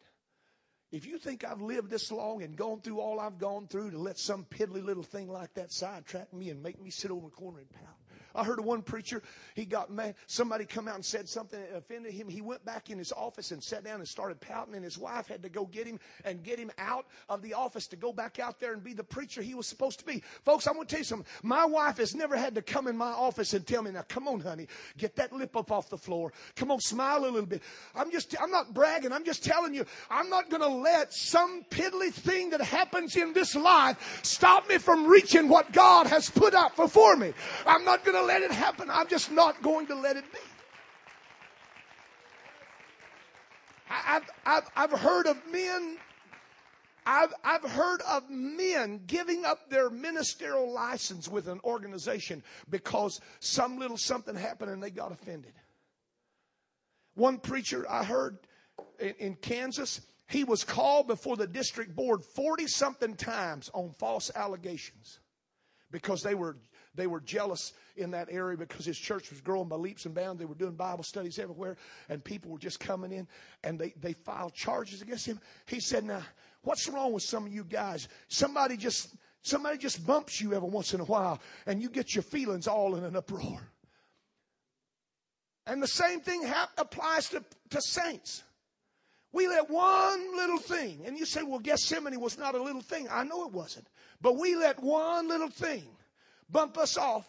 If 0.92 1.07
you 1.07 1.19
think 1.19 1.42
I've 1.42 1.62
lived 1.62 1.88
this 1.88 2.12
long 2.12 2.42
and 2.42 2.55
gone 2.55 2.83
through 2.83 3.01
all 3.01 3.19
I've 3.19 3.38
gone 3.38 3.66
through 3.69 3.92
to 3.92 3.99
let 3.99 4.19
some 4.19 4.45
piddly 4.45 4.85
little 4.85 5.03
thing 5.03 5.29
like 5.29 5.55
that 5.55 5.73
sidetrack 5.73 6.31
me 6.35 6.51
and 6.51 6.62
make 6.62 6.81
me 6.81 6.90
sit 6.90 7.11
over 7.11 7.27
the 7.27 7.33
corner 7.33 7.61
and 7.61 7.71
pout, 7.71 7.97
I 8.37 8.44
heard 8.44 8.59
of 8.59 8.64
one 8.64 8.83
preacher, 8.83 9.22
he 9.55 9.64
got 9.64 9.90
mad. 9.90 10.14
Somebody 10.27 10.64
come 10.64 10.88
out 10.88 10.96
and 10.96 11.05
said 11.05 11.29
something 11.29 11.59
that 11.59 11.77
offended 11.77 12.12
him. 12.12 12.29
He 12.29 12.40
went 12.40 12.64
back 12.64 12.90
in 12.90 12.99
his 12.99 13.12
office 13.12 13.51
and 13.51 13.62
sat 13.62 13.85
down 13.85 14.01
and 14.01 14.09
started 14.09 14.40
pouting, 14.40 14.75
and 14.75 14.85
his 14.85 14.99
wife 14.99 15.27
had 15.27 15.42
to 15.42 15.49
go 15.49 15.64
get 15.64 15.87
him 15.87 15.99
and 16.25 16.42
get 16.42 16.59
him 16.59 16.70
out 16.79 17.07
of 17.29 17.42
the 17.42 17.55
office 17.55 17.87
to 17.88 17.96
go 17.96 18.12
back 18.12 18.38
out 18.38 18.61
there 18.61 18.72
and 18.72 18.85
be 18.85 18.92
the 18.92 19.05
preacher 19.05 19.42
he 19.42 19.55
was 19.55 19.66
supposed 19.66 19.99
to 20.01 20.05
be. 20.05 20.22
Folks, 20.44 20.66
I'm 20.66 20.75
going 20.75 20.87
to 20.87 20.90
tell 20.90 21.01
you 21.01 21.05
something. 21.05 21.27
My 21.42 21.64
wife 21.64 21.96
has 21.96 22.14
never 22.14 22.37
had 22.37 22.55
to 22.57 22.62
come 22.62 22.87
in 22.87 22.96
my 22.96 23.11
office 23.11 23.55
and 23.55 23.66
tell 23.66 23.83
me, 23.83 23.90
now 23.90 24.05
come 24.09 24.29
on, 24.29 24.40
honey, 24.40 24.68
get 24.99 25.16
that 25.16 25.33
lip 25.33 25.57
up 25.57 25.72
off 25.72 25.88
the 25.88 25.99
floor. 25.99 26.33
Come 26.54 26.71
on, 26.71 26.81
smile 26.81 27.21
a 27.21 27.31
little 27.31 27.46
bit. 27.46 27.63
I'm 27.94 28.10
just, 28.10 28.35
I'm 28.40 28.50
not 28.50 28.75
bragging. 28.75 29.13
I'm 29.13 29.25
just 29.25 29.44
telling 29.44 29.75
you, 29.75 29.87
I'm 30.10 30.29
not 30.29 30.50
going 30.50 30.63
to 30.63 30.69
let 30.69 31.13
some 31.15 31.65
piddly 31.71 32.13
thing 32.13 32.50
that 32.50 32.60
happens 32.60 33.17
in 33.17 33.33
this 33.33 33.54
life 33.54 34.21
stop 34.23 34.69
me 34.69 34.79
from 34.79 35.06
reaching 35.06 35.48
what 35.48 35.73
God 35.73 36.06
has 36.06 36.29
put 36.29 36.54
out 36.54 36.77
before 36.77 37.17
me. 37.17 37.33
I'm 37.67 37.85
not 37.85 38.04
going 38.04 38.17
to 38.17 38.25
let 38.27 38.42
it 38.42 38.50
happen. 38.50 38.90
I'm 38.90 39.08
just 39.08 39.31
not 39.31 39.62
going 39.62 39.87
to 39.88 39.94
let 39.94 40.16
it 40.16 40.24
be. 40.33 40.38
I've, 43.88 44.29
I've, 44.44 44.70
I've 44.77 44.98
heard 44.98 45.27
of 45.27 45.37
men 45.50 45.98
I've, 47.06 47.33
I've 47.44 47.62
heard 47.62 48.02
of 48.02 48.29
men 48.29 49.02
giving 49.06 49.44
up 49.44 49.70
their 49.70 49.88
ministerial 49.90 50.72
license 50.72 51.29
with 51.29 51.46
an 51.46 51.60
organization 51.62 52.42
because 52.68 53.20
some 53.38 53.79
little 53.79 53.96
something 53.96 54.35
happened 54.35 54.72
and 54.72 54.83
they 54.83 54.90
got 54.90 55.12
offended. 55.12 55.52
One 57.14 57.38
preacher 57.38 57.87
I 57.88 58.02
heard 58.02 58.38
in, 58.98 59.14
in 59.18 59.35
Kansas, 59.37 60.00
he 60.27 60.42
was 60.42 60.64
called 60.64 61.06
before 61.06 61.37
the 61.37 61.46
district 61.46 61.94
board 61.94 62.24
40 62.24 62.66
something 62.66 63.14
times 63.14 63.70
on 63.72 63.92
false 63.92 64.33
allegations 64.35 65.20
because 65.92 66.24
they 66.24 66.35
were 66.35 66.56
they 66.97 67.07
were 67.07 67.21
jealous 67.21 67.73
in 67.97 68.11
that 68.13 68.29
area 68.31 68.57
because 68.57 68.85
his 68.85 68.99
church 68.99 69.31
was 69.31 69.40
growing 69.40 69.69
by 69.69 69.77
leaps 69.77 70.07
and 70.07 70.15
bounds. 70.15 70.38
They 70.38 70.47
were 70.47 70.55
doing 70.55 70.75
Bible 70.75 71.05
studies 71.05 71.38
everywhere, 71.38 71.77
and 72.09 72.23
people 72.23 72.51
were 72.51 72.59
just 72.59 72.81
coming 72.81 73.13
in, 73.13 73.29
and 73.63 73.79
they, 73.79 73.94
they 74.01 74.13
filed 74.13 74.55
charges 74.55 75.03
against 75.03 75.27
him. 75.27 75.40
He 75.67 75.81
said, 75.81 76.05
Now, 76.05 76.23
what's 76.63 76.88
wrong 76.88 77.13
with 77.13 77.23
some 77.23 77.47
of 77.47 77.53
you 77.53 77.65
guys? 77.65 78.09
Somebody 78.29 78.77
just 78.77 79.15
somebody 79.42 79.79
just 79.79 80.05
bumps 80.07 80.40
you 80.40 80.55
every 80.55 80.69
once 80.69 80.94
in 80.94 81.01
a 81.01 81.05
while, 81.05 81.40
and 81.67 81.81
you 81.81 81.88
get 81.88 82.15
your 82.15 82.23
feelings 82.23 82.67
all 82.67 82.97
in 82.97 83.05
an 83.05 83.17
uproar. 83.17 83.61
And 85.67 85.83
the 85.83 85.88
same 85.88 86.21
thing 86.21 86.42
hap- 86.42 86.79
applies 86.79 87.29
to, 87.31 87.44
to 87.71 87.81
saints. 87.81 88.42
We 89.33 89.49
let 89.49 89.69
one 89.69 90.37
little 90.37 90.59
thing, 90.59 91.03
and 91.05 91.19
you 91.19 91.27
say, 91.27 91.42
well, 91.42 91.59
Gethsemane 91.59 92.19
was 92.21 92.38
not 92.38 92.55
a 92.55 92.63
little 92.63 92.81
thing. 92.81 93.09
I 93.11 93.25
know 93.25 93.47
it 93.47 93.53
wasn't. 93.53 93.87
But 94.21 94.38
we 94.38 94.57
let 94.57 94.83
one 94.83 95.29
little 95.29 95.51
thing 95.51 95.85
bump 96.51 96.79
us 96.79 96.97
off, 96.97 97.27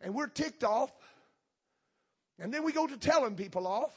and 0.00 0.14
we're 0.14 0.26
ticked 0.26 0.64
off, 0.64 0.92
and 2.38 2.52
then 2.52 2.64
we 2.64 2.72
go 2.72 2.86
to 2.86 2.96
telling 2.96 3.34
people 3.34 3.66
off. 3.66 3.94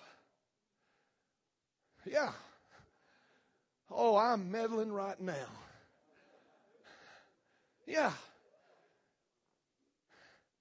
Yeah. 2.05 2.31
Oh, 3.89 4.17
I'm 4.17 4.51
meddling 4.51 4.91
right 4.91 5.19
now. 5.19 5.47
Yeah. 7.85 8.11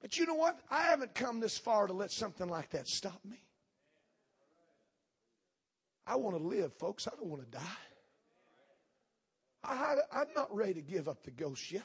But 0.01 0.19
you 0.19 0.27
know 0.27 0.35
what? 0.35 0.61
I 0.71 0.83
haven't 0.83 1.15
come 1.15 1.41
this 1.41 1.59
far 1.59 1.87
to 1.89 1.93
let 1.93 2.13
something 2.13 2.49
like 2.49 2.71
that 2.71 2.87
stop 2.87 3.21
me. 3.25 3.43
I 6.07 6.15
want 6.15 6.37
to 6.37 6.43
live, 6.43 6.73
folks. 6.75 7.09
I 7.09 7.17
don't 7.17 7.29
want 7.29 7.43
to 7.43 7.59
die. 7.59 7.63
I, 9.65 9.97
I'm 10.13 10.29
not 10.37 10.55
ready 10.55 10.75
to 10.75 10.83
give 10.83 11.09
up 11.09 11.25
the 11.25 11.33
ghost 11.33 11.73
yet. 11.73 11.83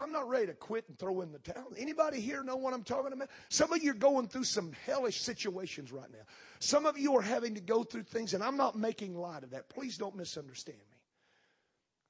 I'm 0.00 0.10
not 0.10 0.28
ready 0.28 0.46
to 0.46 0.54
quit 0.54 0.88
and 0.88 0.98
throw 0.98 1.20
in 1.20 1.30
the 1.30 1.38
towel. 1.38 1.72
Anybody 1.78 2.20
here 2.20 2.42
know 2.42 2.56
what 2.56 2.74
I'm 2.74 2.82
talking 2.82 3.12
about? 3.12 3.28
Some 3.48 3.72
of 3.72 3.82
you 3.82 3.92
are 3.92 3.94
going 3.94 4.26
through 4.26 4.44
some 4.44 4.72
hellish 4.84 5.20
situations 5.20 5.92
right 5.92 6.10
now. 6.10 6.24
Some 6.58 6.84
of 6.84 6.98
you 6.98 7.16
are 7.16 7.22
having 7.22 7.54
to 7.54 7.60
go 7.60 7.84
through 7.84 8.02
things, 8.02 8.34
and 8.34 8.42
I'm 8.42 8.56
not 8.56 8.76
making 8.76 9.16
light 9.16 9.44
of 9.44 9.50
that. 9.50 9.68
Please 9.68 9.96
don't 9.96 10.16
misunderstand 10.16 10.78
me. 10.90 10.98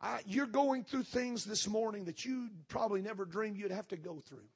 I, 0.00 0.20
you're 0.26 0.46
going 0.46 0.84
through 0.84 1.04
things 1.04 1.44
this 1.44 1.68
morning 1.68 2.06
that 2.06 2.24
you 2.24 2.48
probably 2.68 3.02
never 3.02 3.24
dreamed 3.26 3.58
you'd 3.58 3.70
have 3.70 3.88
to 3.88 3.96
go 3.96 4.20
through. 4.20 4.48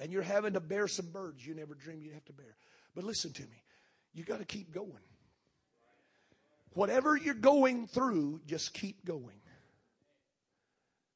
And 0.00 0.12
you're 0.12 0.22
having 0.22 0.54
to 0.54 0.60
bear 0.60 0.88
some 0.88 1.06
burdens 1.06 1.46
you 1.46 1.54
never 1.54 1.74
dreamed 1.74 2.02
you'd 2.02 2.14
have 2.14 2.24
to 2.24 2.32
bear. 2.32 2.56
But 2.94 3.04
listen 3.04 3.32
to 3.34 3.42
me. 3.42 3.62
You 4.14 4.24
got 4.24 4.40
to 4.40 4.44
keep 4.44 4.72
going. 4.72 4.92
Whatever 6.74 7.16
you're 7.16 7.34
going 7.34 7.86
through, 7.86 8.40
just 8.46 8.74
keep 8.74 9.04
going. 9.04 9.40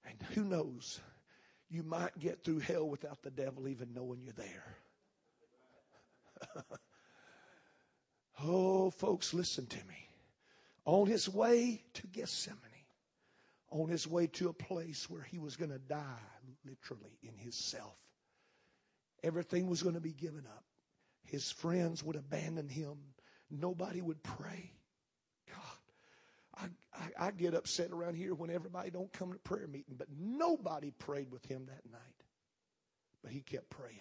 And 0.04 0.22
who 0.34 0.44
knows? 0.44 1.00
You 1.76 1.82
might 1.82 2.18
get 2.18 2.42
through 2.42 2.60
hell 2.60 2.88
without 2.88 3.22
the 3.22 3.30
devil 3.30 3.68
even 3.68 3.92
knowing 3.92 4.22
you're 4.22 4.32
there. 4.32 4.76
oh, 8.42 8.90
folks, 8.90 9.34
listen 9.34 9.66
to 9.66 9.76
me. 9.86 10.08
On 10.86 11.06
his 11.06 11.28
way 11.28 11.82
to 11.92 12.06
Gethsemane, 12.06 12.60
on 13.70 13.88
his 13.88 14.08
way 14.08 14.26
to 14.28 14.48
a 14.48 14.54
place 14.54 15.10
where 15.10 15.20
he 15.20 15.38
was 15.38 15.54
going 15.56 15.70
to 15.70 15.78
die, 15.78 16.22
literally, 16.64 17.18
in 17.22 17.36
his 17.36 17.54
self, 17.54 17.98
everything 19.22 19.66
was 19.66 19.82
going 19.82 19.96
to 19.96 20.00
be 20.00 20.14
given 20.14 20.46
up. 20.46 20.64
His 21.24 21.50
friends 21.50 22.02
would 22.02 22.16
abandon 22.16 22.70
him. 22.70 22.96
Nobody 23.50 24.00
would 24.00 24.22
pray. 24.22 24.72
I, 26.56 26.66
I, 26.94 27.26
I 27.26 27.30
get 27.30 27.54
upset 27.54 27.90
around 27.90 28.14
here 28.14 28.34
when 28.34 28.50
everybody 28.50 28.90
don't 28.90 29.12
come 29.12 29.32
to 29.32 29.38
prayer 29.38 29.66
meeting, 29.66 29.96
but 29.96 30.08
nobody 30.18 30.90
prayed 30.90 31.30
with 31.30 31.44
him 31.44 31.66
that 31.66 31.90
night. 31.90 32.24
But 33.22 33.32
he 33.32 33.40
kept 33.40 33.68
praying. 33.70 34.00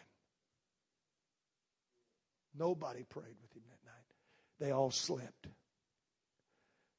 Nobody 2.57 3.03
prayed 3.03 3.35
with 3.41 3.53
him 3.53 3.63
that 3.69 3.89
night. 3.89 4.05
They 4.59 4.71
all 4.71 4.91
slept. 4.91 5.47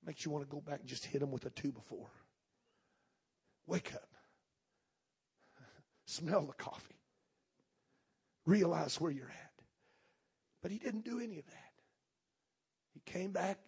Makes 0.05 0.25
you 0.25 0.31
want 0.31 0.45
to 0.45 0.51
go 0.51 0.61
back 0.61 0.81
and 0.81 0.89
just 0.89 1.05
hit 1.05 1.21
them 1.21 1.31
with 1.31 1.47
a 1.47 1.51
two 1.51 1.73
before. 1.73 2.11
Wake 3.67 3.93
up. 3.95 4.09
Smell 6.07 6.43
the 6.43 6.53
coffee. 6.53 7.01
Realize 8.45 9.01
where 9.01 9.11
you're 9.11 9.31
at. 9.31 9.53
But 10.63 10.71
he 10.71 10.79
didn't 10.79 11.05
do 11.05 11.19
any 11.21 11.39
of 11.39 11.47
that. 11.47 11.73
He 12.93 13.01
came 13.05 13.33
back. 13.33 13.59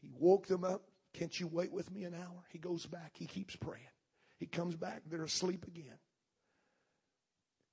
He 0.00 0.08
woke 0.18 0.46
them 0.46 0.64
up. 0.64 0.89
Can't 1.12 1.38
you 1.38 1.48
wait 1.48 1.72
with 1.72 1.90
me 1.90 2.04
an 2.04 2.14
hour? 2.14 2.44
He 2.50 2.58
goes 2.58 2.86
back. 2.86 3.12
He 3.14 3.26
keeps 3.26 3.56
praying. 3.56 3.84
He 4.38 4.46
comes 4.46 4.76
back. 4.76 5.02
They're 5.06 5.24
asleep 5.24 5.66
again. 5.66 5.98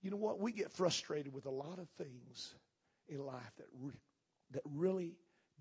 You 0.01 0.11
know 0.11 0.17
what? 0.17 0.39
We 0.39 0.51
get 0.51 0.71
frustrated 0.71 1.33
with 1.33 1.45
a 1.45 1.51
lot 1.51 1.79
of 1.79 1.88
things 1.97 2.55
in 3.07 3.19
life 3.19 3.51
that, 3.57 3.67
re- 3.79 3.93
that 4.51 4.63
really 4.65 5.15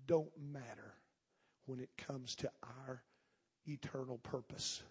don't 0.05 0.31
matter 0.39 0.93
when 1.65 1.79
it 1.79 1.89
comes 1.97 2.35
to 2.35 2.51
our 2.63 3.03
eternal 3.67 4.17
purpose. 4.19 4.81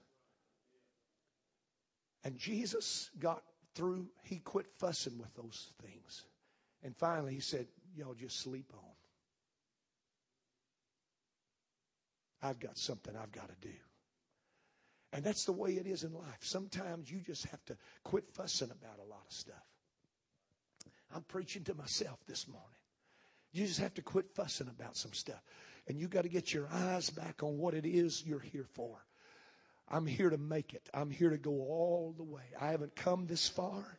And 2.25 2.37
Jesus 2.37 3.11
got 3.19 3.43
through, 3.75 4.09
he 4.25 4.39
quit 4.39 4.67
fussing 4.79 5.19
with 5.19 5.33
those 5.35 5.73
things. 5.83 6.25
And 6.83 6.97
finally, 6.97 7.35
he 7.35 7.41
said, 7.41 7.67
Y'all 7.95 8.15
just 8.15 8.41
sleep 8.41 8.73
on. 8.75 8.86
I've 12.47 12.61
got 12.61 12.79
something 12.79 13.15
I've 13.17 13.33
got 13.33 13.49
to 13.49 13.69
do. 13.69 13.75
And 15.13 15.25
that's 15.25 15.45
the 15.45 15.53
way 15.53 15.73
it 15.73 15.87
is 15.87 16.05
in 16.05 16.13
life. 16.13 16.39
Sometimes 16.41 17.11
you 17.11 17.21
just 17.21 17.47
have 17.47 17.65
to 17.67 17.77
quit 18.05 18.29
fussing 18.33 18.71
about 18.71 18.99
a 18.99 19.09
lot 19.09 19.25
of 19.27 19.33
stuff. 19.33 19.65
I'm 21.15 21.23
preaching 21.23 21.65
to 21.65 21.75
myself 21.75 22.19
this 22.27 22.47
morning. 22.47 22.69
You 23.53 23.67
just 23.67 23.81
have 23.81 23.95
to 23.95 24.03
quit 24.03 24.31
fussing 24.35 24.69
about 24.69 24.97
some 24.97 25.13
stuff. 25.13 25.43
And 25.89 25.99
you 25.99 26.09
got 26.09 26.23
to 26.23 26.29
get 26.29 26.53
your 26.53 26.69
eyes 26.71 27.11
back 27.11 27.43
on 27.43 27.59
what 27.59 27.75
it 27.75 27.87
is 27.87 28.25
you're 28.25 28.41
here 28.41 28.67
for. 28.75 29.05
I'm 29.89 30.07
here 30.07 30.31
to 30.31 30.39
make 30.39 30.75
it. 30.75 30.89
I'm 30.93 31.11
here 31.11 31.31
to 31.31 31.39
go 31.39 31.53
all 31.53 32.15
the 32.17 32.25
way. 32.25 32.43
I 32.61 32.71
haven't 32.73 32.97
come 32.97 33.27
this 33.27 33.49
far. 33.49 33.99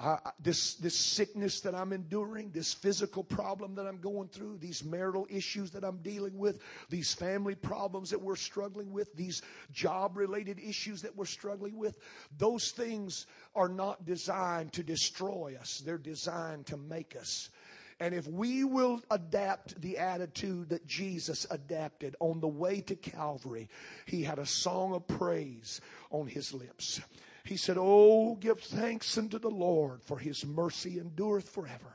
I, 0.00 0.18
this, 0.38 0.74
this 0.74 0.96
sickness 0.96 1.60
that 1.60 1.74
I'm 1.74 1.92
enduring, 1.92 2.50
this 2.50 2.72
physical 2.72 3.24
problem 3.24 3.74
that 3.74 3.86
I'm 3.86 4.00
going 4.00 4.28
through, 4.28 4.58
these 4.58 4.84
marital 4.84 5.26
issues 5.28 5.72
that 5.72 5.82
I'm 5.82 5.98
dealing 5.98 6.38
with, 6.38 6.60
these 6.88 7.12
family 7.12 7.56
problems 7.56 8.10
that 8.10 8.20
we're 8.20 8.36
struggling 8.36 8.92
with, 8.92 9.12
these 9.14 9.42
job 9.72 10.16
related 10.16 10.60
issues 10.60 11.02
that 11.02 11.16
we're 11.16 11.24
struggling 11.24 11.76
with, 11.76 11.98
those 12.36 12.70
things 12.70 13.26
are 13.56 13.68
not 13.68 14.06
designed 14.06 14.72
to 14.74 14.84
destroy 14.84 15.56
us. 15.60 15.82
They're 15.84 15.98
designed 15.98 16.66
to 16.66 16.76
make 16.76 17.16
us. 17.16 17.50
And 17.98 18.14
if 18.14 18.28
we 18.28 18.62
will 18.62 19.02
adapt 19.10 19.80
the 19.80 19.98
attitude 19.98 20.68
that 20.68 20.86
Jesus 20.86 21.44
adapted 21.50 22.14
on 22.20 22.38
the 22.38 22.46
way 22.46 22.80
to 22.82 22.94
Calvary, 22.94 23.68
he 24.06 24.22
had 24.22 24.38
a 24.38 24.46
song 24.46 24.94
of 24.94 25.08
praise 25.08 25.80
on 26.10 26.28
his 26.28 26.54
lips. 26.54 27.00
He 27.48 27.56
said, 27.56 27.78
Oh, 27.80 28.34
give 28.34 28.60
thanks 28.60 29.16
unto 29.16 29.38
the 29.38 29.48
Lord, 29.48 30.02
for 30.02 30.18
his 30.18 30.44
mercy 30.44 30.98
endureth 30.98 31.48
forever. 31.48 31.94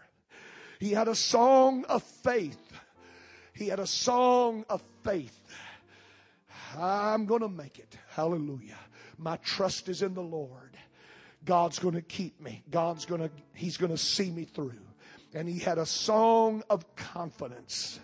He 0.79 0.91
had 0.91 1.07
a 1.07 1.13
song 1.13 1.85
of 1.85 2.01
faith. 2.01 2.57
He 3.53 3.67
had 3.67 3.79
a 3.79 3.85
song 3.85 4.65
of 4.67 4.81
faith. 5.03 5.39
I'm 6.75 7.27
going 7.27 7.41
to 7.41 7.49
make 7.49 7.77
it. 7.77 7.95
Hallelujah. 8.09 8.79
My 9.19 9.37
trust 9.37 9.89
is 9.89 10.01
in 10.01 10.15
the 10.15 10.23
Lord. 10.23 10.75
God's 11.45 11.77
going 11.77 11.93
to 11.93 12.01
keep 12.01 12.41
me. 12.41 12.63
God's 12.71 13.05
going 13.05 13.21
to, 13.21 13.29
He's 13.53 13.77
going 13.77 13.91
to 13.91 13.97
see 13.97 14.31
me 14.31 14.45
through. 14.45 14.73
And 15.35 15.47
he 15.47 15.59
had 15.59 15.77
a 15.77 15.85
song 15.85 16.63
of 16.67 16.95
confidence. 16.95 17.99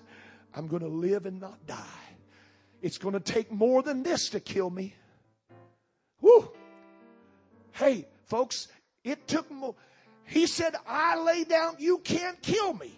I'm 0.54 0.68
going 0.68 0.84
to 0.84 0.88
live 0.88 1.26
and 1.26 1.40
not 1.40 1.66
die. 1.66 1.84
It's 2.84 3.00
going 3.00 3.14
to 3.14 3.20
take 3.20 3.52
more 3.52 3.82
than 3.82 4.04
this 4.04 4.30
to 4.30 4.40
kill 4.40 4.70
me. 4.70 4.94
Hey, 7.80 8.06
folks, 8.26 8.68
it 9.06 9.26
took 9.26 9.50
more. 9.50 9.74
He 10.26 10.48
said, 10.48 10.76
I 10.86 11.18
lay 11.18 11.46
down, 11.46 11.78
you 11.80 12.00
can't 12.00 12.40
kill 12.42 12.74
me. 12.74 12.92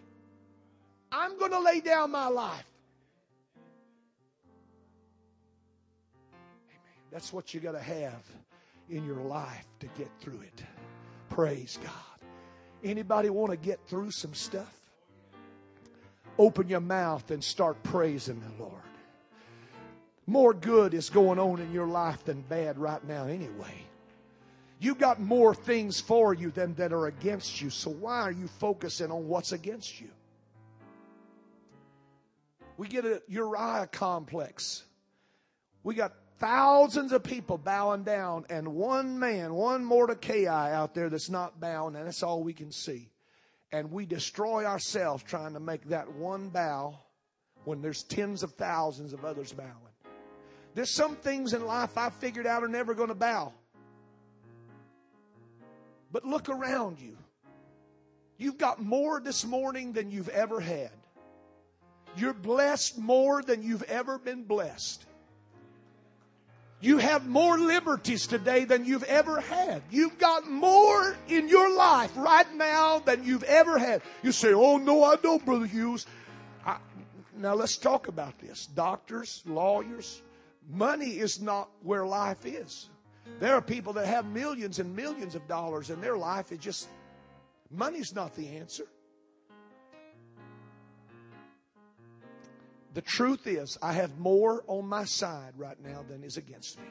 I'm 1.12 1.38
going 1.38 1.52
to 1.52 1.60
lay 1.60 1.82
down 1.82 2.10
my 2.10 2.28
life. 2.28 2.66
Amen. 6.36 7.12
That's 7.12 7.32
what 7.32 7.54
you 7.54 7.60
got 7.60 7.74
to 7.74 7.80
have 7.80 8.24
in 8.90 9.06
your 9.06 9.22
life 9.22 9.68
to 9.82 9.88
get 9.98 10.10
through 10.20 10.42
it. 10.42 10.64
Praise 11.30 11.78
God. 11.84 12.28
Anybody 12.84 13.30
want 13.30 13.52
to 13.52 13.58
get 13.58 13.80
through 13.86 14.10
some 14.10 14.34
stuff? 14.34 14.80
Open 16.40 16.68
your 16.68 16.80
mouth 16.80 17.30
and 17.30 17.44
start 17.44 17.82
praising 17.84 18.42
the 18.42 18.64
Lord. 18.64 18.82
More 20.26 20.56
good 20.56 20.96
is 20.96 21.12
going 21.12 21.38
on 21.38 21.60
in 21.62 21.72
your 21.72 21.86
life 21.86 22.26
than 22.26 22.42
bad 22.42 22.80
right 22.80 23.06
now, 23.08 23.28
anyway. 23.28 23.86
You 24.82 24.96
got 24.96 25.20
more 25.20 25.54
things 25.54 26.02
for 26.02 26.34
you 26.34 26.50
than 26.50 26.74
that 26.74 26.92
are 26.92 27.06
against 27.06 27.62
you. 27.62 27.70
So 27.70 27.92
why 27.92 28.22
are 28.22 28.32
you 28.32 28.48
focusing 28.48 29.12
on 29.12 29.28
what's 29.28 29.52
against 29.52 30.02
you? 30.02 30.10
We 32.78 32.88
get 32.88 33.06
a 33.06 33.22
Uriah 33.28 33.88
complex. 33.92 34.84
We 35.84 35.94
got 35.94 36.14
thousands 36.40 37.12
of 37.12 37.22
people 37.22 37.60
bowing 37.60 38.02
down 38.02 38.46
and 38.50 38.70
one 38.70 39.20
man, 39.20 39.54
one 39.54 39.86
Mordecai 39.86 40.48
out 40.48 40.96
there 40.96 41.12
that's 41.12 41.30
not 41.30 41.60
bowing, 41.60 41.96
and 41.96 42.08
that's 42.08 42.24
all 42.24 42.42
we 42.42 42.54
can 42.54 42.72
see. 42.72 43.12
And 43.72 43.92
we 43.92 44.08
destroy 44.08 44.66
ourselves 44.66 45.22
trying 45.22 45.54
to 45.54 45.60
make 45.60 45.90
that 45.90 46.12
one 46.12 46.50
bow 46.50 46.98
when 47.66 47.84
there's 47.84 48.02
tens 48.02 48.42
of 48.42 48.54
thousands 48.54 49.14
of 49.14 49.26
others 49.26 49.54
bowing. 49.54 49.76
There's 50.74 50.96
some 50.96 51.18
things 51.18 51.54
in 51.54 51.68
life 51.68 52.00
I 52.00 52.10
figured 52.10 52.48
out 52.48 52.64
are 52.64 52.68
never 52.68 52.96
going 52.96 53.10
to 53.10 53.16
bow. 53.16 53.54
But 56.12 56.26
look 56.26 56.50
around 56.50 57.00
you. 57.00 57.18
You've 58.38 58.58
got 58.58 58.82
more 58.82 59.20
this 59.20 59.46
morning 59.46 59.94
than 59.94 60.12
you've 60.12 60.30
ever 60.30 60.60
had. 60.60 60.92
You're 62.18 62.34
blessed 62.34 62.98
more 62.98 63.42
than 63.42 63.64
you've 63.64 63.84
ever 63.84 64.18
been 64.18 64.44
blessed. 64.44 65.06
You 66.82 66.98
have 66.98 67.28
more 67.28 67.60
liberties 67.60 68.26
today 68.26 68.66
than 68.66 68.86
you've 68.86 69.04
ever 69.04 69.40
had. 69.40 69.84
You've 69.92 70.18
got 70.18 70.50
more 70.50 71.16
in 71.28 71.48
your 71.48 71.76
life 71.76 72.12
right 72.18 72.52
now 72.56 73.00
than 73.00 73.24
you've 73.24 73.44
ever 73.44 73.78
had. 73.78 74.02
You 74.24 74.32
say, 74.32 74.52
Oh, 74.54 74.78
no, 74.78 75.04
I 75.04 75.16
don't, 75.18 75.46
Brother 75.46 75.68
Hughes. 75.68 76.08
I, 76.66 76.78
now 77.38 77.54
let's 77.54 77.78
talk 77.78 78.08
about 78.08 78.40
this. 78.40 78.66
Doctors, 78.66 79.44
lawyers, 79.46 80.24
money 80.68 81.20
is 81.20 81.40
not 81.40 81.70
where 81.84 82.06
life 82.06 82.46
is. 82.46 82.90
There 83.40 83.54
are 83.56 83.62
people 83.62 83.94
that 83.94 84.08
have 84.08 84.26
millions 84.26 84.80
and 84.80 84.96
millions 84.96 85.36
of 85.36 85.48
dollars 85.48 85.90
in 85.90 86.02
their 86.02 86.18
life. 86.18 86.52
It 86.52 86.60
just, 86.60 86.88
money's 87.70 88.14
not 88.14 88.36
the 88.36 88.58
answer. 88.58 88.86
The 92.94 93.02
truth 93.02 93.48
is, 93.48 93.78
I 93.82 93.94
have 93.94 94.18
more 94.20 94.64
on 94.68 94.86
my 94.86 95.06
side 95.06 95.54
right 95.58 95.82
now 95.82 96.04
than 96.08 96.24
is 96.24 96.38
against 96.38 96.78
me. 96.80 96.88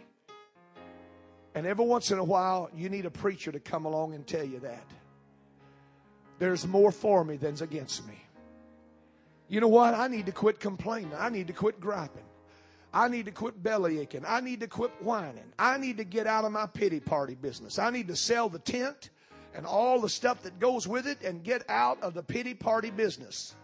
And 1.54 1.66
every 1.66 1.84
once 1.84 2.10
in 2.10 2.18
a 2.18 2.24
while, 2.24 2.70
you 2.74 2.88
need 2.88 3.06
a 3.06 3.10
preacher 3.10 3.52
to 3.52 3.60
come 3.60 3.84
along 3.84 4.14
and 4.14 4.26
tell 4.26 4.44
you 4.44 4.60
that. 4.60 4.86
There's 6.38 6.66
more 6.66 6.90
for 6.90 7.22
me 7.22 7.36
than's 7.36 7.60
against 7.60 8.06
me. 8.06 8.14
You 9.48 9.60
know 9.60 9.68
what? 9.68 9.94
I 9.94 10.08
need 10.08 10.26
to 10.26 10.32
quit 10.32 10.58
complaining. 10.58 11.12
I 11.16 11.28
need 11.28 11.48
to 11.48 11.52
quit 11.52 11.80
griping. 11.80 12.24
I 12.92 13.08
need 13.08 13.26
to 13.26 13.30
quit 13.30 13.62
belly 13.62 14.00
aching. 14.00 14.24
I 14.26 14.40
need 14.40 14.60
to 14.60 14.66
quit 14.66 14.90
whining. 15.00 15.52
I 15.58 15.78
need 15.78 15.98
to 15.98 16.04
get 16.04 16.26
out 16.26 16.44
of 16.44 16.52
my 16.52 16.66
pity 16.66 17.00
party 17.00 17.34
business. 17.34 17.78
I 17.78 17.90
need 17.90 18.08
to 18.08 18.16
sell 18.16 18.48
the 18.48 18.58
tent 18.58 19.10
and 19.54 19.64
all 19.64 20.00
the 20.00 20.08
stuff 20.08 20.42
that 20.42 20.58
goes 20.58 20.88
with 20.88 21.06
it 21.06 21.22
and 21.22 21.42
get 21.44 21.62
out 21.68 22.02
of 22.02 22.14
the 22.14 22.22
pity 22.22 22.54
party 22.54 22.90
business. 22.90 23.54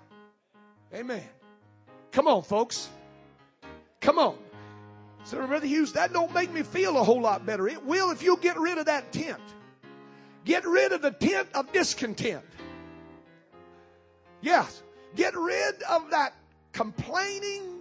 Amen. 0.95 1.24
Come 2.12 2.29
on, 2.29 2.43
folks. 2.43 2.89
Come 4.01 4.18
on. 4.18 4.39
So, 5.24 5.45
Brother 5.45 5.66
Hughes, 5.66 5.93
that 5.95 6.12
don't 6.12 6.33
make 6.33 6.53
me 6.53 6.62
feel 6.62 6.97
a 6.97 7.03
whole 7.03 7.20
lot 7.20 7.45
better. 7.45 7.66
It 7.66 7.85
will 7.85 8.12
if 8.12 8.22
you 8.22 8.37
get 8.37 8.57
rid 8.59 8.79
of 8.79 8.87
that 8.87 9.11
tent. 9.11 9.43
Get 10.45 10.64
rid 10.64 10.93
of 10.93 11.03
the 11.03 11.11
tent 11.11 11.49
of 11.53 11.72
discontent. 11.72 12.45
Yes. 14.41 14.83
Get 15.16 15.35
rid 15.35 15.83
of 15.83 16.11
that 16.11 16.35
complaining, 16.72 17.76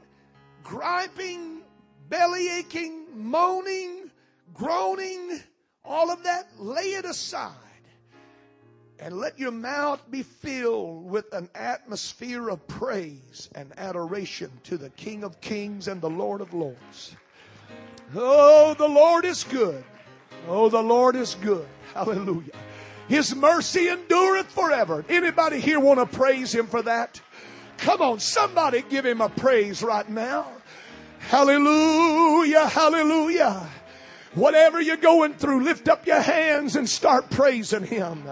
griping, 0.66 1.62
belly 2.10 2.50
aching, 2.50 3.06
moaning, 3.16 4.12
groaning, 4.54 5.40
all 5.86 6.12
of 6.12 6.24
that. 6.24 6.48
Lay 6.58 6.96
it 6.96 7.06
aside 7.06 7.54
and 9.00 9.18
let 9.18 9.38
your 9.38 9.52
mouth 9.52 10.02
be 10.10 10.24
filled 10.24 11.06
with 11.06 11.32
an 11.34 11.50
atmosphere 11.54 12.50
of 12.50 12.66
praise 12.68 13.50
and 13.56 13.72
adoration 13.78 14.50
to 14.64 14.78
the 14.78 14.90
King 14.92 15.24
of 15.24 15.40
Kings 15.42 15.88
and 15.88 16.02
the 16.02 16.10
Lord 16.10 16.42
of 16.42 16.54
Lords. 16.54 17.16
Oh, 18.16 18.74
the 18.74 18.88
Lord 18.88 19.26
is 19.26 19.44
good. 19.44 19.84
Oh, 20.48 20.70
the 20.70 20.82
Lord 20.82 21.16
is 21.16 21.36
good. 21.36 21.68
Hallelujah. 21.94 22.54
His 23.08 23.36
mercy 23.36 23.90
endureth 23.90 24.48
forever. 24.48 25.06
Anybody 25.10 25.60
here 25.60 25.80
want 25.80 26.00
to 26.00 26.18
praise 26.18 26.54
Him 26.54 26.68
for 26.68 26.82
that? 26.82 27.22
Come 27.78 28.02
on, 28.02 28.20
somebody 28.20 28.84
give 28.90 29.06
Him 29.06 29.22
a 29.22 29.30
praise 29.30 29.84
right 29.84 30.08
now. 30.10 30.48
Hallelujah, 31.30 32.68
hallelujah. 32.68 33.68
Whatever 34.36 34.82
you're 34.82 34.98
going 34.98 35.34
through, 35.34 35.64
lift 35.64 35.88
up 35.88 36.06
your 36.06 36.22
hands 36.22 36.76
and 36.76 36.88
start 36.88 37.30
praising 37.30 37.86
Him. 37.86 38.24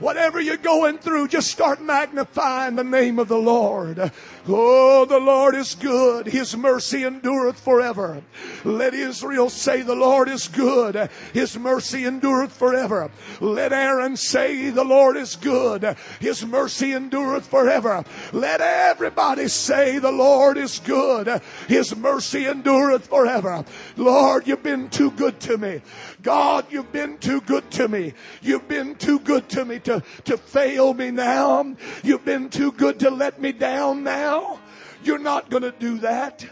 Whatever 0.00 0.40
you're 0.40 0.56
going 0.56 0.98
through, 0.98 1.28
just 1.28 1.50
start 1.50 1.82
magnifying 1.82 2.76
the 2.76 2.84
name 2.84 3.18
of 3.18 3.26
the 3.26 3.38
Lord. 3.38 4.12
Oh, 4.46 5.04
the 5.04 5.18
Lord 5.18 5.54
is 5.56 5.74
good. 5.74 6.26
His 6.26 6.56
mercy 6.56 7.04
endureth 7.04 7.58
forever. 7.58 8.22
Let 8.64 8.94
Israel 8.94 9.50
say 9.50 9.82
the 9.82 9.96
Lord 9.96 10.28
is 10.28 10.46
good. 10.48 11.10
His 11.34 11.58
mercy 11.58 12.04
endureth 12.04 12.52
forever. 12.52 13.10
Let 13.40 13.72
Aaron 13.72 14.16
say 14.16 14.70
the 14.70 14.84
Lord 14.84 15.16
is 15.16 15.36
good. 15.36 15.96
His 16.20 16.46
mercy 16.46 16.92
endureth 16.92 17.46
forever. 17.46 18.04
Let 18.32 18.60
everybody 18.60 19.48
say 19.48 19.98
the 19.98 20.12
Lord 20.12 20.56
is 20.56 20.78
good. 20.78 21.42
His 21.66 21.94
mercy 21.96 22.46
endureth 22.46 23.08
forever. 23.08 23.64
Lord, 23.96 24.46
you've 24.46 24.62
been 24.62 24.88
too 24.88 25.10
good 25.10 25.40
to 25.40 25.58
me. 25.58 25.82
God, 26.22 26.66
you've 26.70 26.92
been 26.92 27.18
too 27.18 27.40
good 27.42 27.70
to 27.72 27.88
me. 27.88 28.14
You've 28.42 28.68
been 28.68 28.94
too 28.94 29.18
good 29.18 29.48
to 29.50 29.64
me 29.64 29.78
to, 29.88 30.02
to 30.24 30.36
fail 30.36 30.94
me 30.94 31.10
now. 31.10 31.74
You've 32.04 32.24
been 32.24 32.50
too 32.50 32.72
good 32.72 33.00
to 33.00 33.10
let 33.10 33.40
me 33.40 33.52
down 33.52 34.04
now. 34.04 34.60
You're 35.02 35.18
not 35.18 35.50
going 35.50 35.62
to 35.62 35.72
do 35.72 35.98
that. 35.98 36.46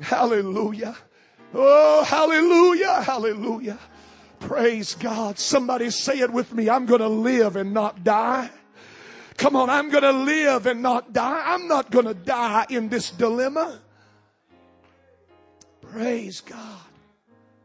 Hallelujah. 0.00 0.96
Oh, 1.54 2.02
hallelujah, 2.04 3.02
hallelujah. 3.02 3.78
Praise 4.40 4.94
God. 4.94 5.38
Somebody 5.38 5.90
say 5.90 6.18
it 6.20 6.32
with 6.32 6.52
me. 6.54 6.70
I'm 6.70 6.86
going 6.86 7.02
to 7.02 7.08
live 7.08 7.56
and 7.56 7.74
not 7.74 8.02
die. 8.02 8.50
Come 9.36 9.54
on, 9.54 9.68
I'm 9.68 9.90
going 9.90 10.02
to 10.02 10.12
live 10.12 10.66
and 10.66 10.82
not 10.82 11.12
die. 11.12 11.42
I'm 11.44 11.68
not 11.68 11.90
going 11.90 12.06
to 12.06 12.14
die 12.14 12.66
in 12.70 12.88
this 12.88 13.10
dilemma. 13.10 13.80
Praise 15.80 16.40
God. 16.40 16.91